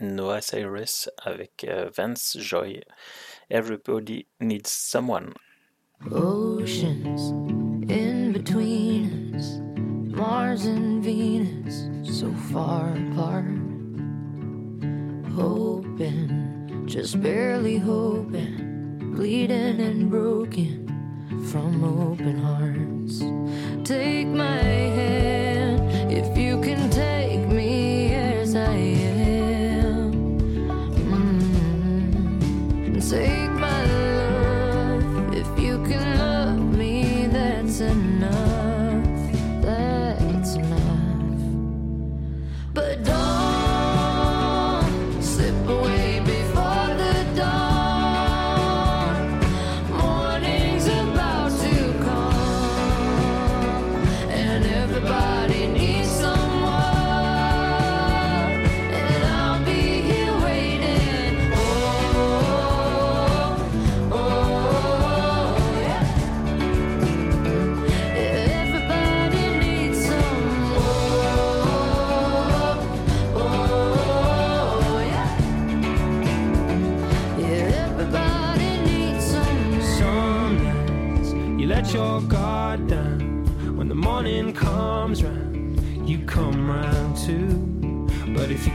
[0.00, 2.82] Noah Cyrus, avec euh, Vance Joy.
[3.48, 5.32] Everybody needs someone.
[6.10, 7.30] Oceans
[7.90, 9.60] in between us,
[10.14, 13.46] Mars and Venus, so far apart.
[15.34, 20.84] Hoping, just barely hoping, bleeding and broken
[21.50, 23.22] from open hearts.
[23.88, 25.37] Take my hand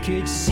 [0.04, 0.43] kids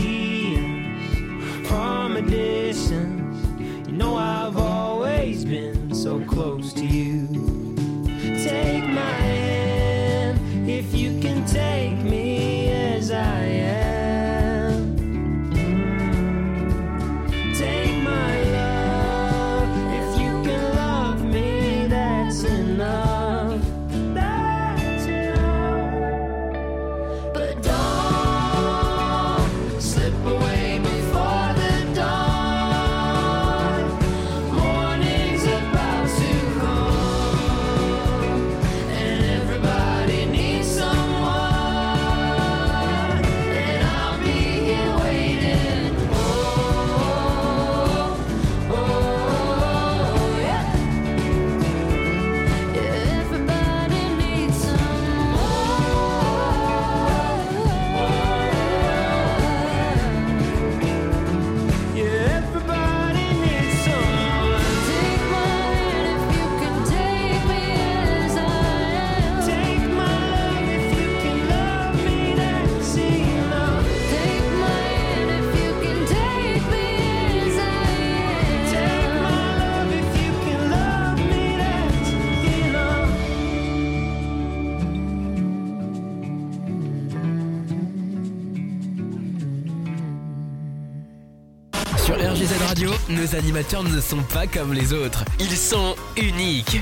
[93.22, 95.24] nos animateurs ne sont pas comme les autres.
[95.38, 96.78] Ils sont uniques.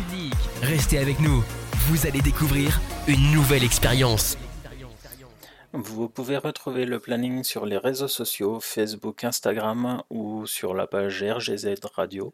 [0.62, 1.44] Restez avec nous.
[1.88, 4.38] Vous allez découvrir une nouvelle expérience.
[5.74, 11.22] Vous pouvez retrouver le planning sur les réseaux sociaux, Facebook, Instagram ou sur la page
[11.22, 12.32] RGZ Radio.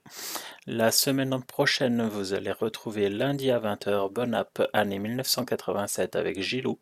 [0.69, 6.79] La semaine prochaine, vous allez retrouver lundi à 20h Bon App année 1987 avec Gilou.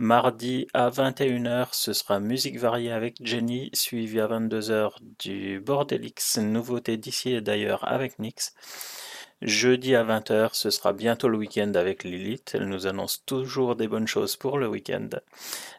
[0.00, 6.96] Mardi à 21h, ce sera musique variée avec Jenny, suivi à 22h du Bordelix, nouveauté
[6.96, 8.54] d'ici et d'ailleurs avec Nix.
[9.42, 12.52] Jeudi à 20h, ce sera bientôt le week-end avec Lilith.
[12.54, 15.08] Elle nous annonce toujours des bonnes choses pour le week-end.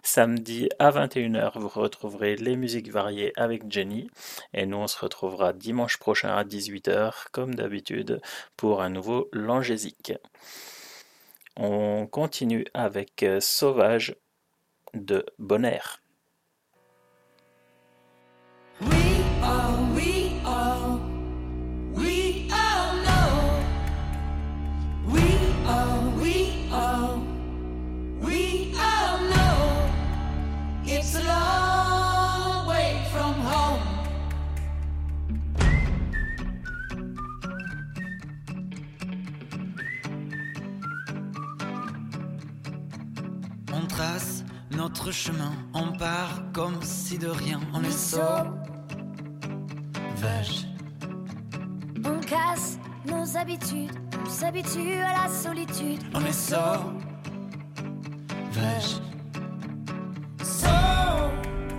[0.04, 4.12] Samedi à 21h, vous retrouverez les musiques variées avec Jenny.
[4.54, 8.20] Et nous, on se retrouvera dimanche prochain à 18h, comme d'habitude,
[8.58, 10.12] pour un nouveau Langésique.
[11.62, 14.16] On continue avec euh, Sauvage
[14.94, 15.26] de
[31.28, 31.59] a
[44.00, 48.46] trace notre chemin, on part comme si de rien, on est sauvage.
[52.06, 53.92] On casse nos habitudes,
[54.26, 56.00] on s'habitue à la solitude.
[56.14, 56.94] On est sauvage.
[60.44, 61.70] Sauvage.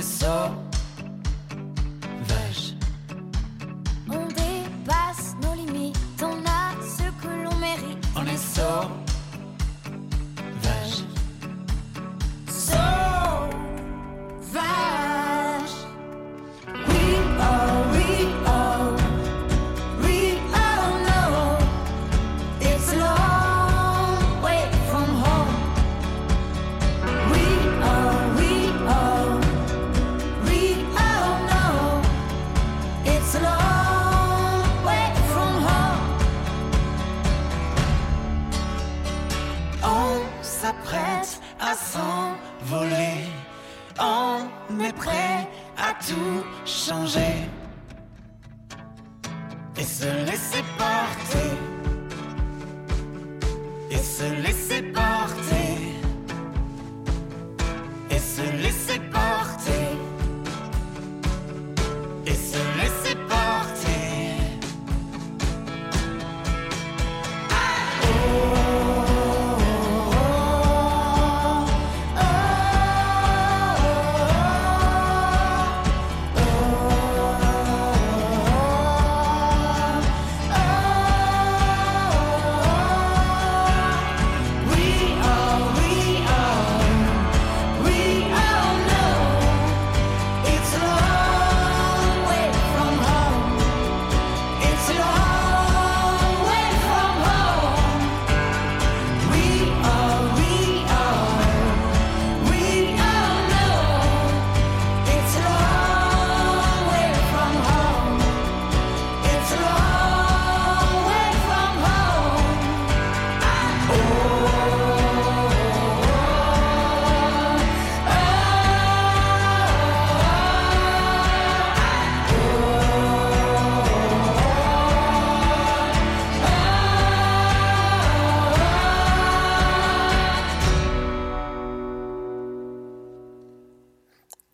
[0.00, 0.67] Corps, on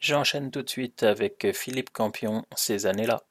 [0.06, 3.22] J'enchaîne tout de suite avec Philippe Campion, ces années-là.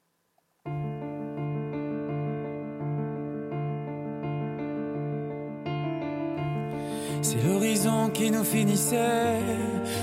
[7.21, 9.37] C'est l'horizon qui nous finissait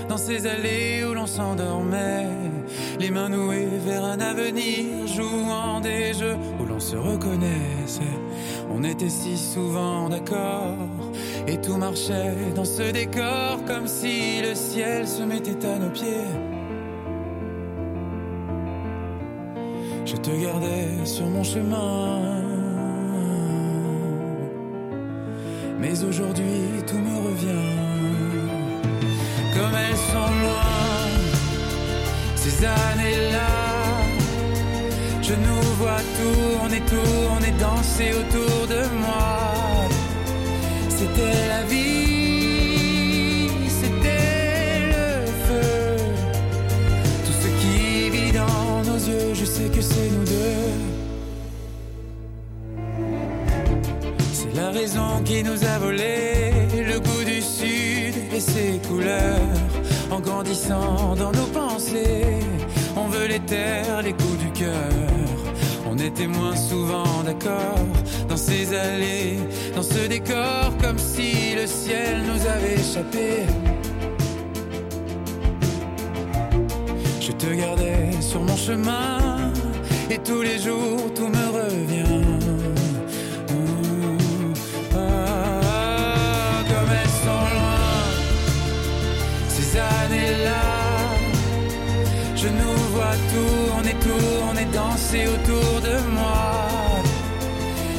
[0.09, 2.29] dans ces allées où l'on s'endormait,
[3.01, 8.17] les mains nouées vers un avenir, jouant des jeux où l'on se reconnaissait.
[8.71, 10.77] On était si souvent d'accord
[11.49, 16.50] et tout marchait dans ce décor comme si le ciel se mettait à nos pieds.
[20.11, 22.19] Je te gardais sur mon chemin.
[25.79, 27.71] Mais aujourd'hui tout me revient.
[29.55, 30.81] Comme elles sont loin
[32.35, 33.53] Ces années-là
[35.23, 39.89] Je nous vois tourner, tourner, danser autour de moi.
[40.89, 42.20] C'était la vie
[49.81, 50.71] c'est nous deux
[54.33, 59.57] C'est la raison qui nous a volé le goût du sud et ses couleurs.
[60.11, 62.41] En grandissant dans nos pensées,
[62.97, 64.93] on veut les terres, les coups du cœur.
[65.89, 67.87] On était moins souvent d'accord
[68.29, 69.39] dans ces allées,
[69.75, 73.47] dans ce décor, comme si le ciel nous avait échappé.
[77.21, 79.30] Je te gardais sur mon chemin
[80.11, 82.05] et tous les jours tout me revient.
[84.95, 87.87] Ah, comme elles sont loin,
[89.49, 90.65] ces années-là.
[92.35, 97.03] Je nous vois tourner, tourner, danser autour de moi.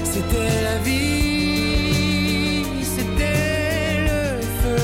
[0.04, 2.66] C'était la vie,
[2.96, 4.84] c'était le feu.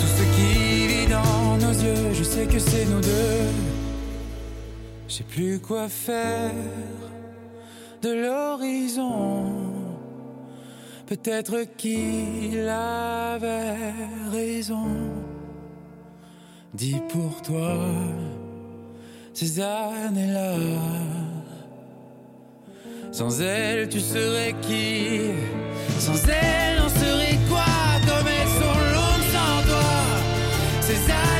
[0.00, 3.61] Tout ce qui vit dans nos yeux, je sais que c'est nous deux.
[5.34, 6.50] Plus quoi faire
[8.02, 9.50] de l'horizon.
[11.06, 13.78] Peut-être qu'il avait
[14.30, 14.88] raison.
[16.74, 17.78] Dis pour toi
[19.32, 20.54] ces années-là.
[23.10, 25.30] Sans elle, tu serais qui?
[25.98, 27.64] Sans elle, on serait quoi?
[28.06, 29.92] Comme elles sont longues sans toi.
[30.82, 31.31] Ces années-là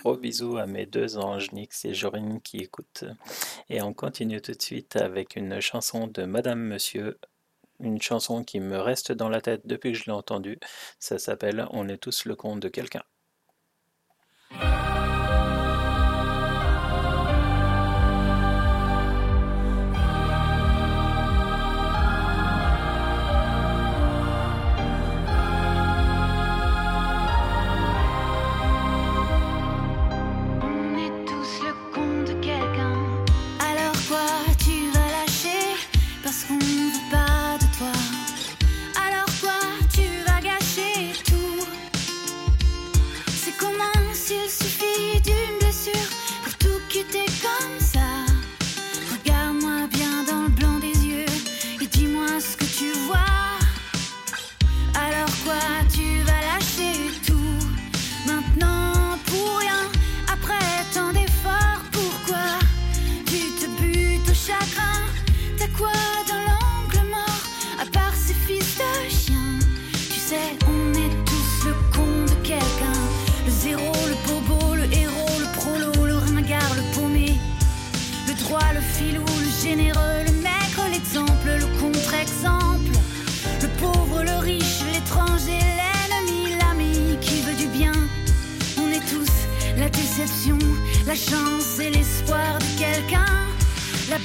[0.00, 3.04] gros bisou à mes deux anges, Nix et Jorine, qui écoutent.
[3.68, 7.18] Et on continue tout de suite avec une chanson de Madame Monsieur,
[7.80, 10.58] une chanson qui me reste dans la tête depuis que je l'ai entendue.
[10.98, 13.02] Ça s'appelle On est tous le compte de quelqu'un.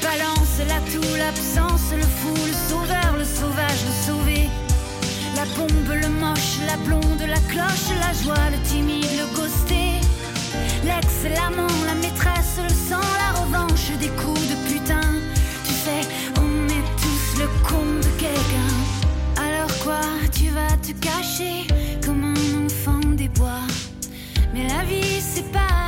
[0.01, 4.49] la balance, l'atout, l'absence, le fou, le sauveur, le sauvage, le sauvé.
[5.35, 9.99] La bombe, le moche, la blonde, la cloche, la joie, le timide, le costé.
[10.83, 15.09] L'ex, l'amant, la maîtresse, le sang, la revanche des coups de putain.
[15.65, 16.07] Tu sais,
[16.37, 18.73] on est tous le con de quelqu'un.
[19.37, 20.01] Alors quoi,
[20.31, 21.67] tu vas te cacher
[22.05, 23.67] comme un enfant des bois.
[24.53, 25.83] Mais la vie, c'est pas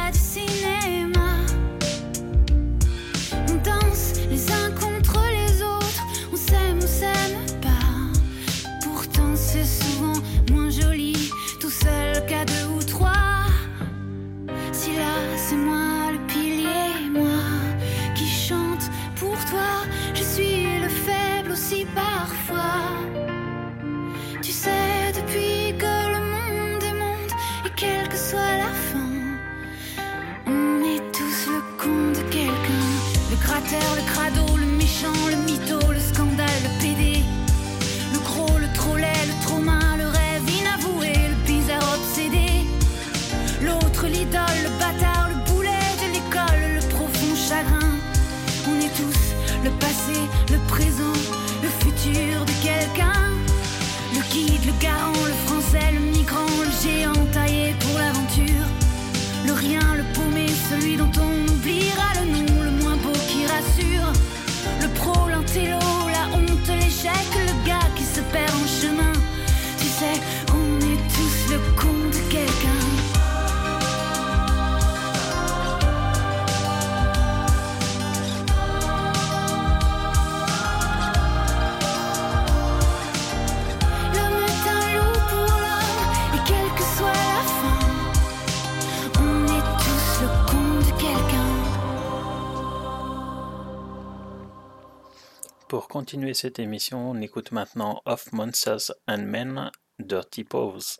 [96.06, 100.99] continuer cette émission, on écoute maintenant Of Monsters and Men, Dirty Pose.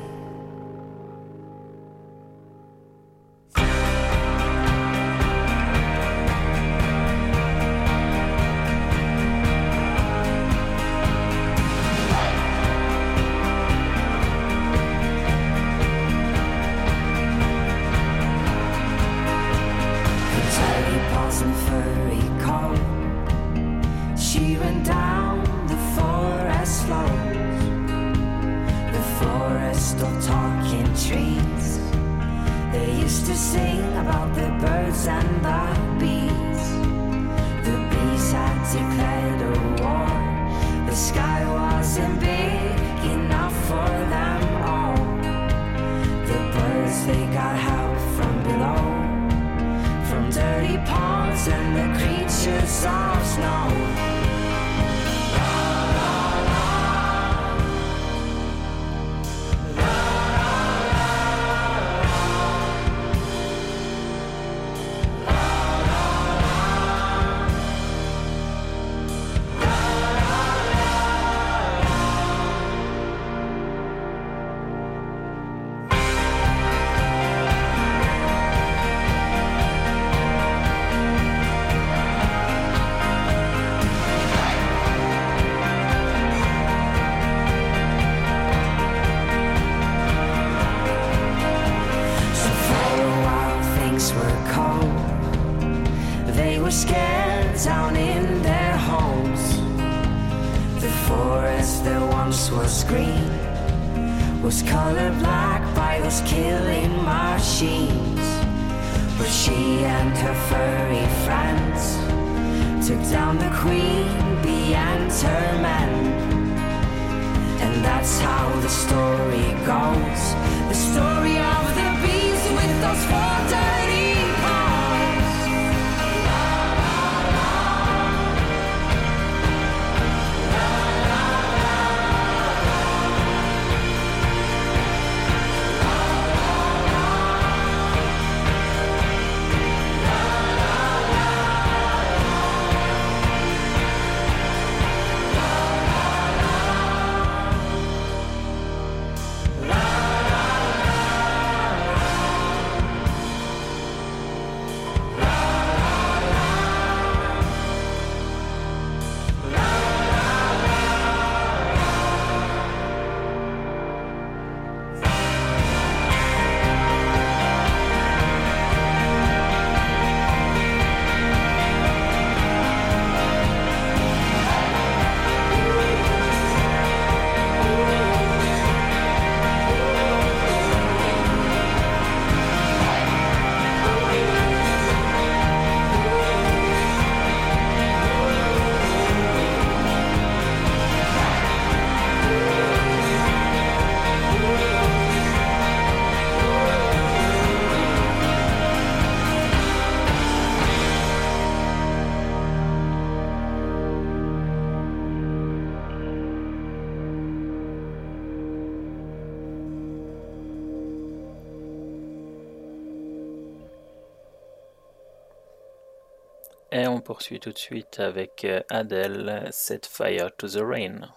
[217.01, 221.09] on poursuit tout de suite avec euh, Adele, Set Fire to the Rain.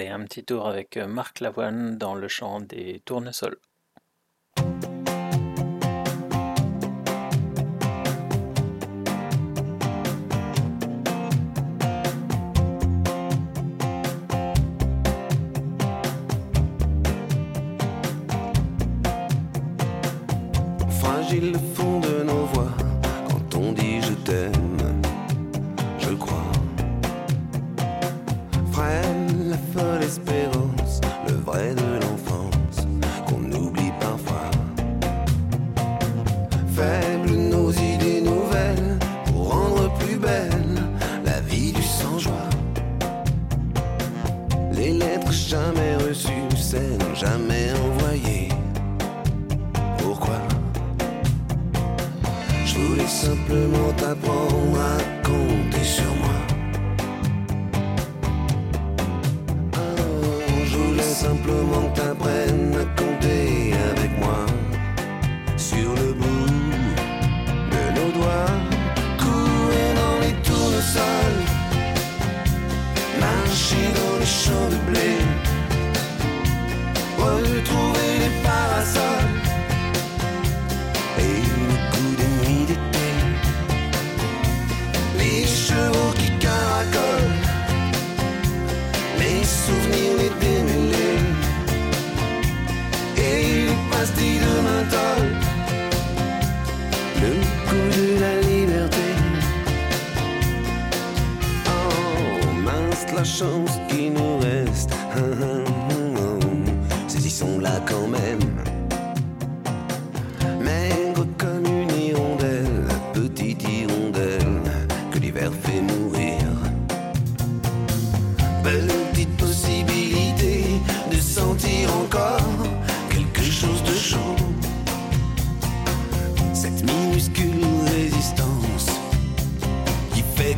[0.00, 3.60] aller un petit tour avec euh, Marc Lavoine dans le champ des tournesols.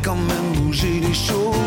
[0.03, 1.62] quand même bouger les choses.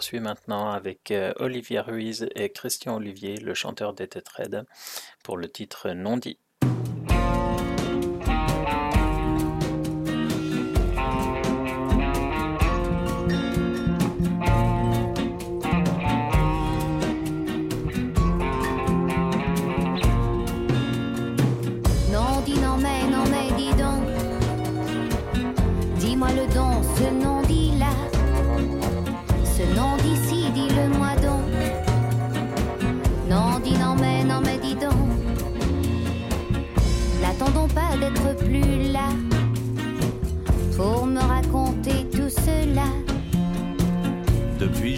[0.00, 4.64] Je poursuit maintenant avec euh, Olivia Ruiz et Christian Olivier, le chanteur des Tetraids,
[5.22, 6.38] pour le titre Non dit.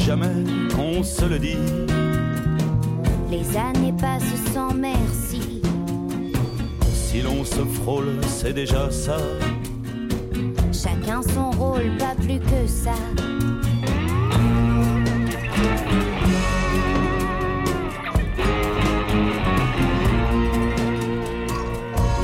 [0.02, 1.56] jamais qu'on se le dit.
[3.30, 5.62] Les années passent sans merci.
[6.92, 9.16] Si l'on se frôle, c'est déjà ça.
[10.72, 12.94] Chacun son rôle, pas plus que ça.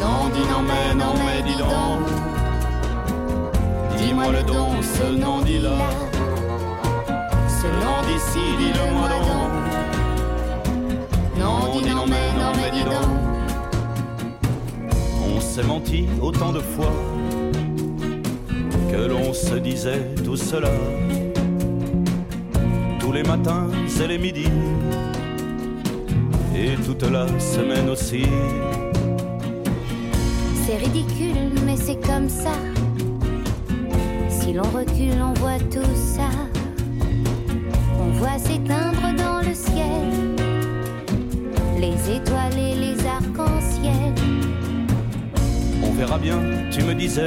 [0.01, 2.01] Non, dis non, mais non, mais dis donc.
[3.99, 6.08] Dis-moi le don, ce nom, dis-là
[8.19, 9.53] d'ici, dis-le-moi donc.
[11.39, 13.11] Non, dis non, mais non, mais dis donc.
[15.25, 16.93] On s'est menti autant de fois
[18.91, 20.71] que l'on se disait tout cela.
[22.99, 23.69] Tous les matins
[24.03, 24.53] et les midis,
[26.55, 28.25] et toute la semaine aussi.
[30.65, 32.53] C'est ridicule, mais c'est comme ça.
[34.29, 36.28] Si l'on recule, on voit tout ça.
[38.39, 40.09] S'éteindre dans le ciel
[41.79, 44.15] les étoiles et les arcs-en-ciel.
[45.83, 46.39] On verra bien,
[46.71, 47.27] tu me disais,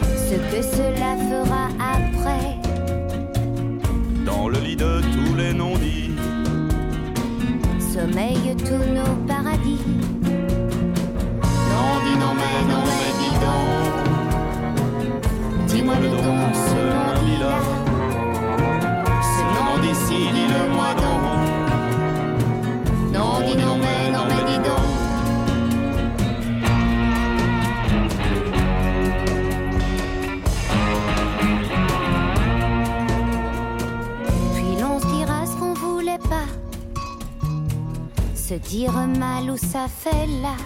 [0.00, 2.58] Ce que cela fera après.
[4.24, 6.12] dans le lit de tous les non-dits.
[7.78, 9.84] Sommeillent tous nos paradis.
[11.70, 13.94] Non, dis non, mais non, mais dis donc.
[15.68, 17.81] Dis-moi le don, ce
[19.92, 21.22] d'ici, dis-le-moi donc.
[23.12, 24.88] Non, dis non, mais non, mais dis donc.
[34.54, 36.48] Puis l'on se dira ce qu'on voulait pas.
[38.34, 40.56] Se dire mal où ça fait là.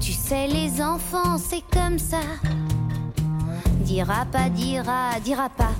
[0.00, 2.20] Tu sais, les enfants, c'est comme ça.
[3.80, 5.72] Dira pas, dira, dira pas.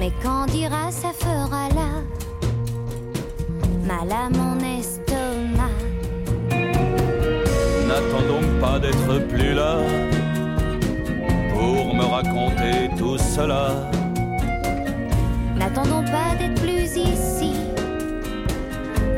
[0.00, 1.90] Mais quand dira, ça fera là?
[3.86, 5.76] Mal à mon estomac.
[7.86, 9.76] N'attends donc pas d'être plus là
[11.52, 13.90] pour me raconter tout cela.
[15.58, 17.52] N'attendons pas d'être plus ici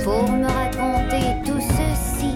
[0.03, 2.35] pour me raconter tout ceci.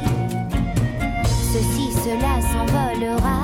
[1.53, 3.41] Ceci, cela s'envolera.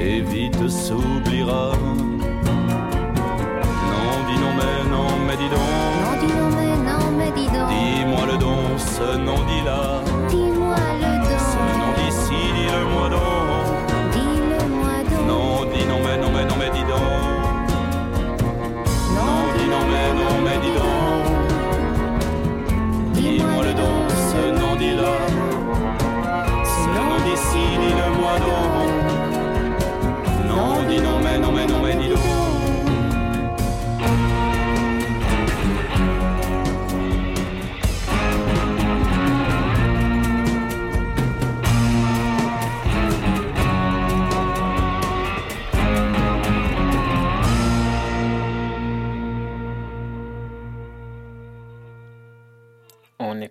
[0.00, 1.72] et vite s'oubliera.
[9.02, 9.91] Ce nom dit là.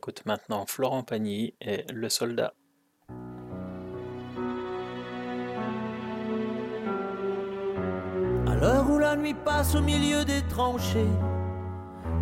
[0.01, 2.53] écoute maintenant Florent Pagny et Le Soldat.
[8.47, 11.13] À l'heure où la nuit passe au milieu des tranchées,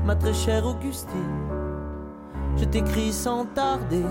[0.04, 1.48] ma très chère Augustine,
[2.58, 4.04] je t'écris sans tarder.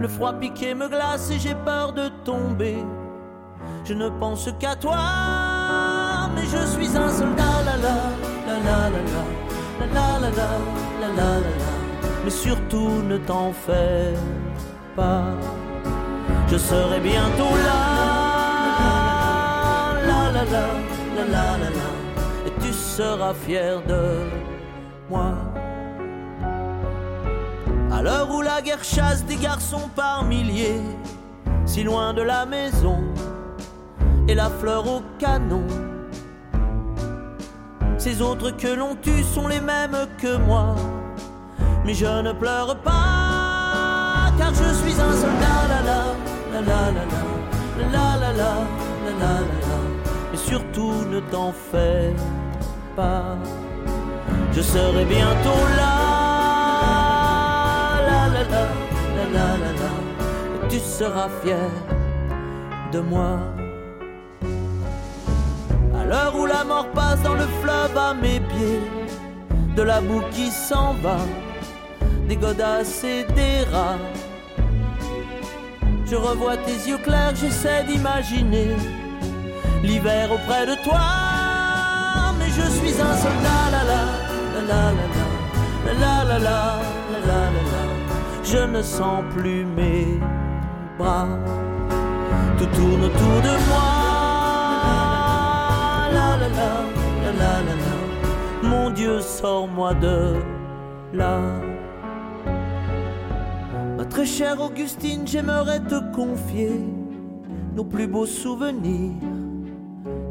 [0.00, 2.76] Le froid piqué me glace et j'ai peur de tomber.
[3.84, 7.96] Je ne pense qu'à toi, mais je suis un soldat, la la,
[8.46, 9.24] la la la la,
[9.80, 10.91] la la la la.
[12.24, 14.14] Mais surtout ne t'en fais
[14.94, 15.24] pas,
[16.48, 18.02] je serai bientôt là,
[22.46, 24.20] et tu seras fier de
[25.10, 25.34] moi.
[27.90, 30.82] À l'heure où la guerre chasse des garçons par milliers,
[31.66, 33.00] si loin de la maison,
[34.28, 35.66] et la fleur au canon.
[38.04, 40.74] Ces autres que l'on tue sont les mêmes que moi.
[41.84, 45.60] Mais je ne pleure pas, car je suis un soldat.
[45.70, 46.00] La la
[46.52, 47.04] la la
[47.92, 48.42] la la la
[49.20, 49.34] la
[50.32, 52.12] Mais surtout ne t'en fais
[52.96, 53.36] pas.
[54.50, 55.94] Je serai bientôt là.
[58.08, 58.62] La la la
[59.16, 60.68] la la la la.
[60.68, 61.70] Tu seras fier
[62.90, 63.38] de moi.
[66.00, 68.82] À l'heure où la mort passe dans le fleuve à mes pieds,
[69.74, 71.18] de la boue qui s'en va,
[72.28, 73.98] des godasses et des rats.
[76.08, 78.76] Je revois tes yeux clairs, j'essaie d'imaginer
[79.82, 81.00] l'hiver auprès de toi,
[82.46, 83.62] et je suis un soldat.
[83.74, 84.02] La la
[84.54, 84.82] la la
[85.84, 86.58] la la la la
[87.26, 87.82] la la la.
[88.44, 90.20] Je ne sens plus mes
[90.96, 91.26] bras.
[92.56, 93.91] Tout tourne autour de moi.
[99.02, 100.36] Dieu, sors-moi de
[101.12, 101.40] là.
[103.96, 106.80] Ma très chère Augustine, j'aimerais te confier
[107.74, 109.16] nos plus beaux souvenirs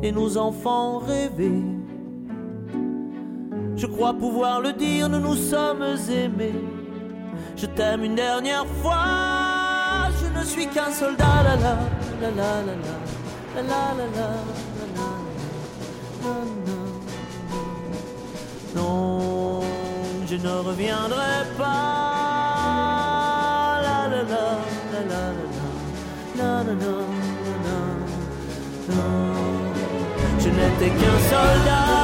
[0.02, 1.66] et nos enfants rêvés.
[3.76, 6.64] Je crois pouvoir le dire, nous nous sommes aimés.
[7.58, 11.44] Je t'aime une dernière fois, je ne suis qu'un soldat.
[11.44, 11.76] La la
[12.22, 13.72] la la
[14.16, 14.71] la
[18.76, 19.62] Non,
[20.30, 22.22] je ne reviendrai pas.
[30.40, 32.02] Je n'étais qu'un soldat.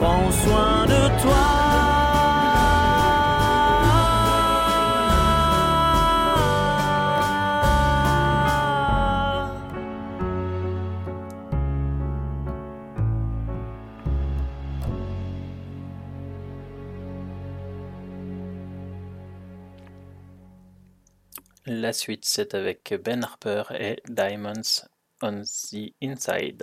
[0.00, 1.61] Prends soin de toi.
[21.82, 24.86] La suite, c'est avec Ben Harper et Diamonds
[25.20, 26.62] on the Inside.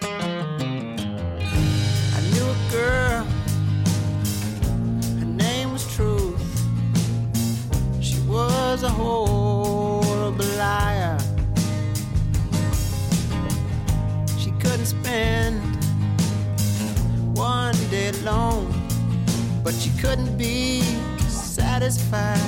[0.00, 0.06] I
[2.32, 3.26] knew a girl,
[5.18, 6.40] her name was Truth.
[8.00, 11.18] She was a horrible liar.
[14.38, 15.60] She couldn't spend
[17.36, 18.72] one day alone,
[19.62, 20.80] but she couldn't be
[21.28, 22.40] satisfied.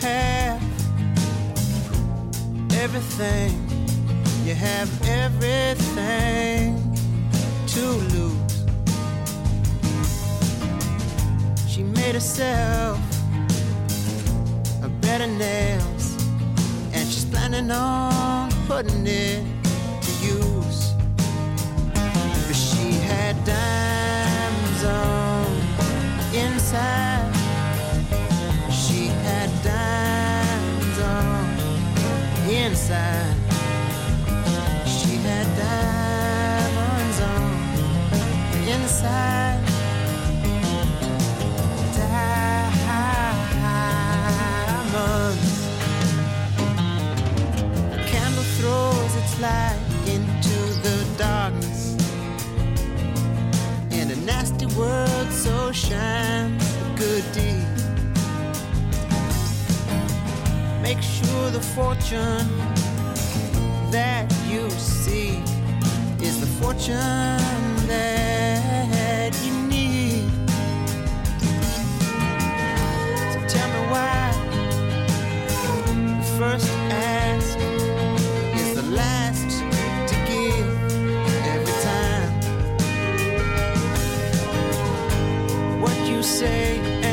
[0.00, 0.62] Have
[2.82, 3.52] everything,
[4.44, 6.76] you have everything
[7.66, 8.64] to lose.
[11.68, 12.98] She made herself
[14.82, 16.16] a bed of nails,
[16.92, 19.44] and she's planning on putting it
[20.02, 20.92] to use.
[22.46, 25.46] But she had diamonds on
[26.34, 27.13] inside.
[32.64, 33.36] Inside.
[34.86, 37.52] She had diamonds on
[38.74, 39.60] inside.
[41.94, 42.48] Diamonds.
[48.10, 51.82] Candle throws its light into the darkness.
[53.90, 57.53] And a nasty word so shines a good deed.
[60.84, 62.46] Make sure the fortune
[63.90, 65.42] that you seek
[66.20, 66.98] is the fortune
[67.88, 70.28] that you need.
[73.32, 74.30] So tell me why
[75.62, 77.58] the first ask
[78.60, 79.50] is the last
[80.10, 80.68] to give
[81.54, 82.30] every time.
[85.80, 87.03] What you say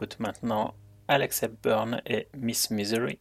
[0.00, 0.72] écoute maintenant
[1.08, 3.20] Alex Hepburn et Miss Misery.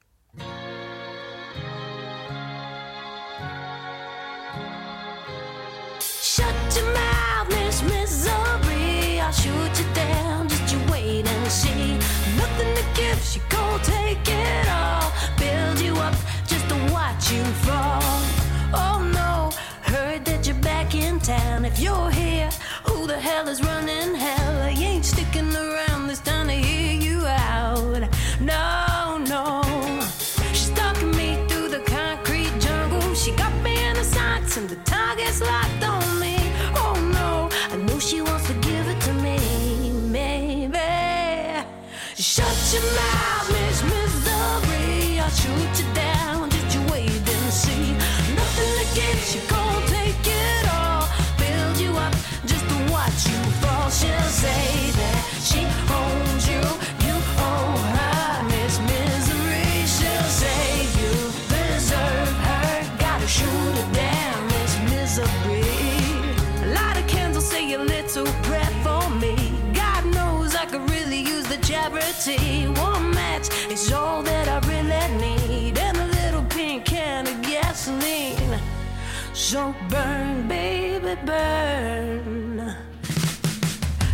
[79.50, 82.76] So burn, baby, burn.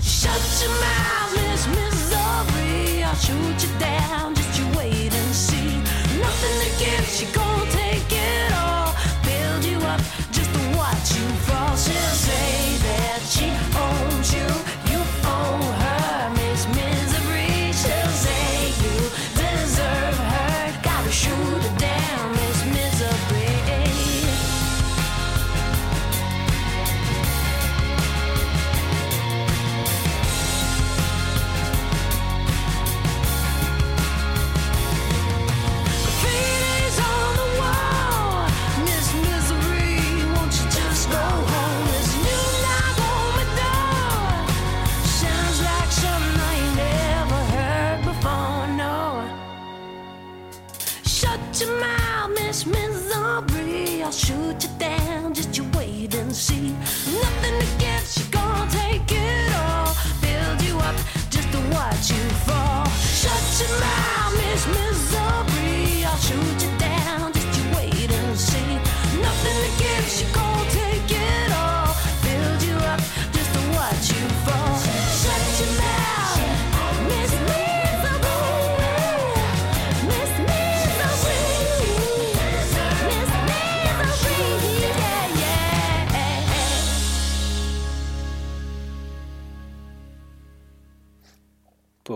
[0.01, 3.03] Shut your mouth, Miss Missouri.
[3.03, 4.04] I'll shoot you down.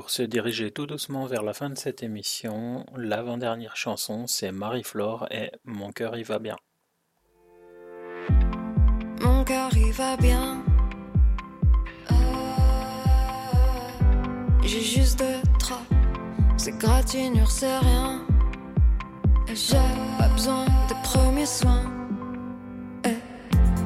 [0.10, 5.28] pour se diriger tout doucement vers la fin de cette émission, l'avant-dernière chanson, c'est Marie-Flore
[5.30, 6.56] et Mon cœur y va bien.
[9.22, 10.64] Mon cœur y va bien.
[12.12, 12.16] Euh,
[14.64, 15.84] j'ai juste deux, trois.
[16.58, 18.26] C'est gratinure, c'est rien.
[19.54, 19.78] J'ai
[20.18, 21.86] pas besoin des premiers soins.
[23.06, 23.10] Eh,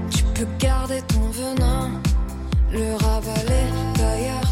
[0.10, 2.02] tu peux garder ton venin,
[2.72, 3.68] le ravaler
[3.98, 4.43] d'ailleurs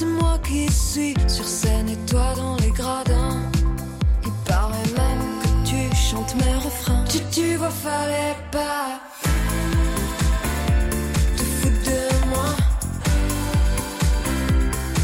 [0.00, 3.42] c'est moi qui suis sur scène et toi dans les gradins.
[4.24, 7.04] Il paraît même que tu chantes mes refrains.
[7.06, 8.98] Tu, tu vois, fallait pas.
[11.36, 12.02] Te foutre de
[12.32, 12.50] moi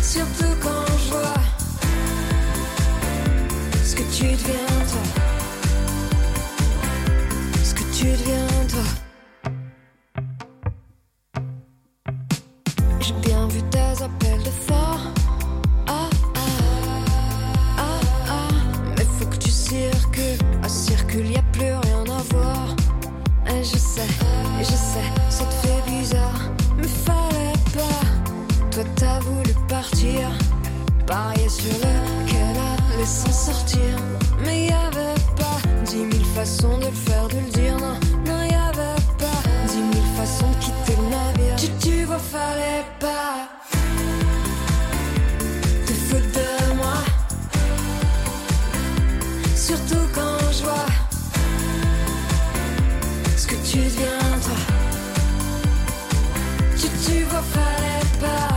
[0.01, 1.41] Surtout quand je vois
[3.85, 5.05] ce que tu deviens toi,
[7.63, 8.87] ce que tu deviens toi.
[13.01, 14.51] J'ai bien vu tes appels de
[31.07, 32.59] parier sur le qu'elle
[32.95, 33.97] allait s'en sortir.
[34.45, 37.77] Mais y avait pas dix mille façons de le faire, de le dire.
[37.79, 41.57] Non, non, y avait pas dix mille façons de quitter le navire.
[41.57, 43.49] Tu, tu vois, fallait pas
[45.87, 46.99] te foutre de moi.
[49.55, 50.87] Surtout quand je vois
[53.37, 54.59] ce que tu deviens, toi.
[56.79, 58.56] Tu, tu vois, fallait pas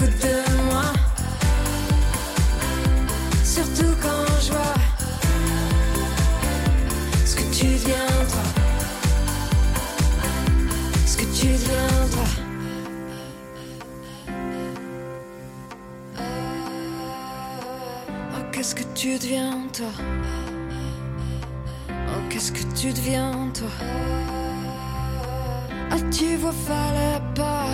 [0.00, 0.92] te foutre de moi.
[3.44, 4.74] Surtout quand je vois
[7.24, 8.42] ce que tu deviens, toi.
[11.06, 12.28] Ce que tu deviens, toi.
[18.32, 19.92] Oh, qu'est-ce que tu deviens, toi?
[21.90, 23.68] Oh, qu'est-ce que tu deviens, toi?
[25.90, 27.70] Ah, tu vois, fallait pas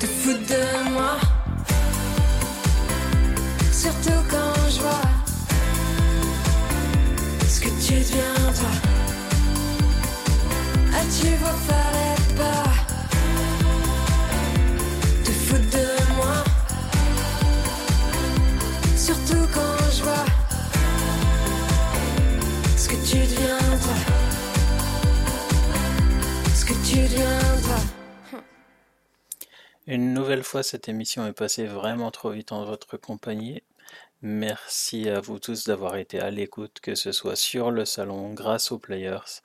[0.00, 1.18] te foutre de moi.
[3.70, 5.08] Surtout quand je vois
[7.46, 8.74] ce que tu deviens, toi.
[10.94, 11.58] Ah, tu vois,
[12.38, 12.70] pas?
[15.24, 16.44] Te foutre de moi.
[18.96, 20.26] Surtout quand je vois
[22.78, 23.98] ce que tu deviens, toi.
[26.54, 27.49] Ce que tu deviens.
[29.90, 33.64] Une nouvelle fois, cette émission est passée vraiment trop vite en votre compagnie.
[34.22, 38.70] Merci à vous tous d'avoir été à l'écoute, que ce soit sur le salon, grâce
[38.70, 39.42] aux players.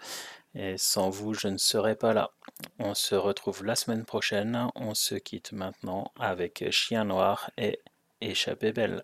[0.53, 2.29] Et sans vous, je ne serais pas là.
[2.77, 4.67] On se retrouve la semaine prochaine.
[4.75, 7.79] On se quitte maintenant avec Chien Noir et
[8.21, 9.03] Échappée Belle.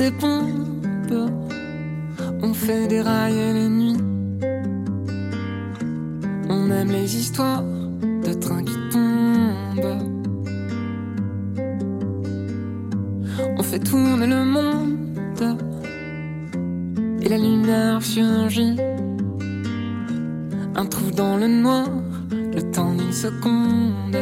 [0.00, 1.30] Des bombes,
[2.42, 4.02] on fait des rails les nuits.
[6.48, 7.62] On aime les histoires
[8.26, 9.98] de trains qui tombent.
[13.58, 15.44] On fait tourner le monde
[17.20, 18.76] et la lumière surgit.
[20.76, 21.88] Un trou dans le noir,
[22.30, 24.16] le temps d'une seconde.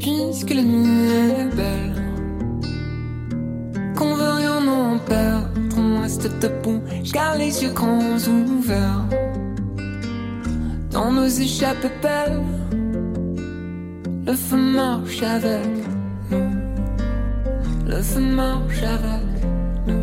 [0.00, 1.95] Puisque la nuit est belle
[7.12, 9.04] Garde les yeux grands ouverts.
[10.90, 12.42] Dans nos échappées belles,
[14.26, 15.66] le feu marche avec
[16.30, 16.50] nous.
[17.86, 19.22] Le feu marche avec
[19.86, 19.94] nous.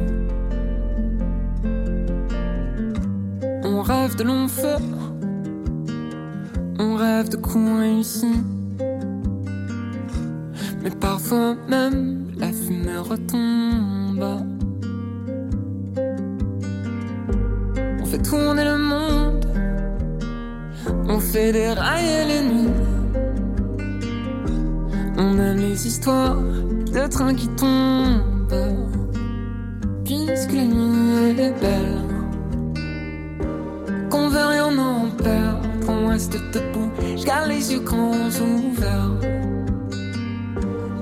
[3.65, 4.83] On rêve de longs feux,
[6.79, 8.43] on rêve de coups réussis.
[10.81, 14.52] Mais parfois même la fumée retombe.
[18.23, 19.45] Tourner le monde,
[21.07, 22.71] on fait des rails et les nuits.
[25.17, 28.23] On aime les histoires de trains qui tombent.
[30.05, 32.01] Puisque la nuit est belle,
[34.09, 35.61] qu'on veut rien en perdre.
[35.87, 39.19] On reste debout, je garde les yeux grands ouverts.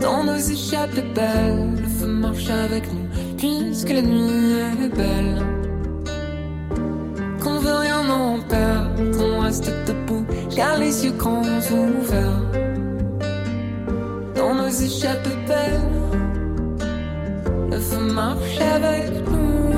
[0.01, 3.07] Dans nos échappées belles, le feu marche avec nous,
[3.37, 5.60] puisque la nuit est belle.
[8.11, 12.41] Qu'on veut rien en perdre, on reste debout, car les yeux grands ouverts.
[14.35, 15.81] Dans nos échappées belles,
[17.71, 19.71] le feu marche avec nous.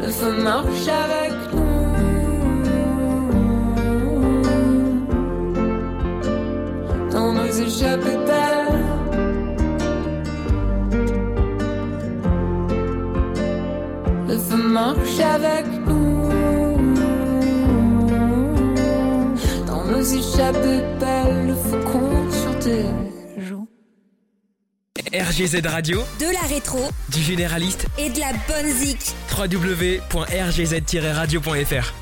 [0.00, 1.60] Le feu marche avec nous.
[7.12, 8.51] dans nos échappées belles.
[14.72, 16.28] Marche avec nous.
[19.66, 21.54] Dans nos échappées belles, le
[21.92, 22.86] compte sur tes
[23.46, 23.68] joues.
[25.12, 26.80] RGZ Radio, De la rétro
[27.10, 29.12] du généraliste, et de la bonne zik.
[29.36, 32.01] www.rgz-radio.fr.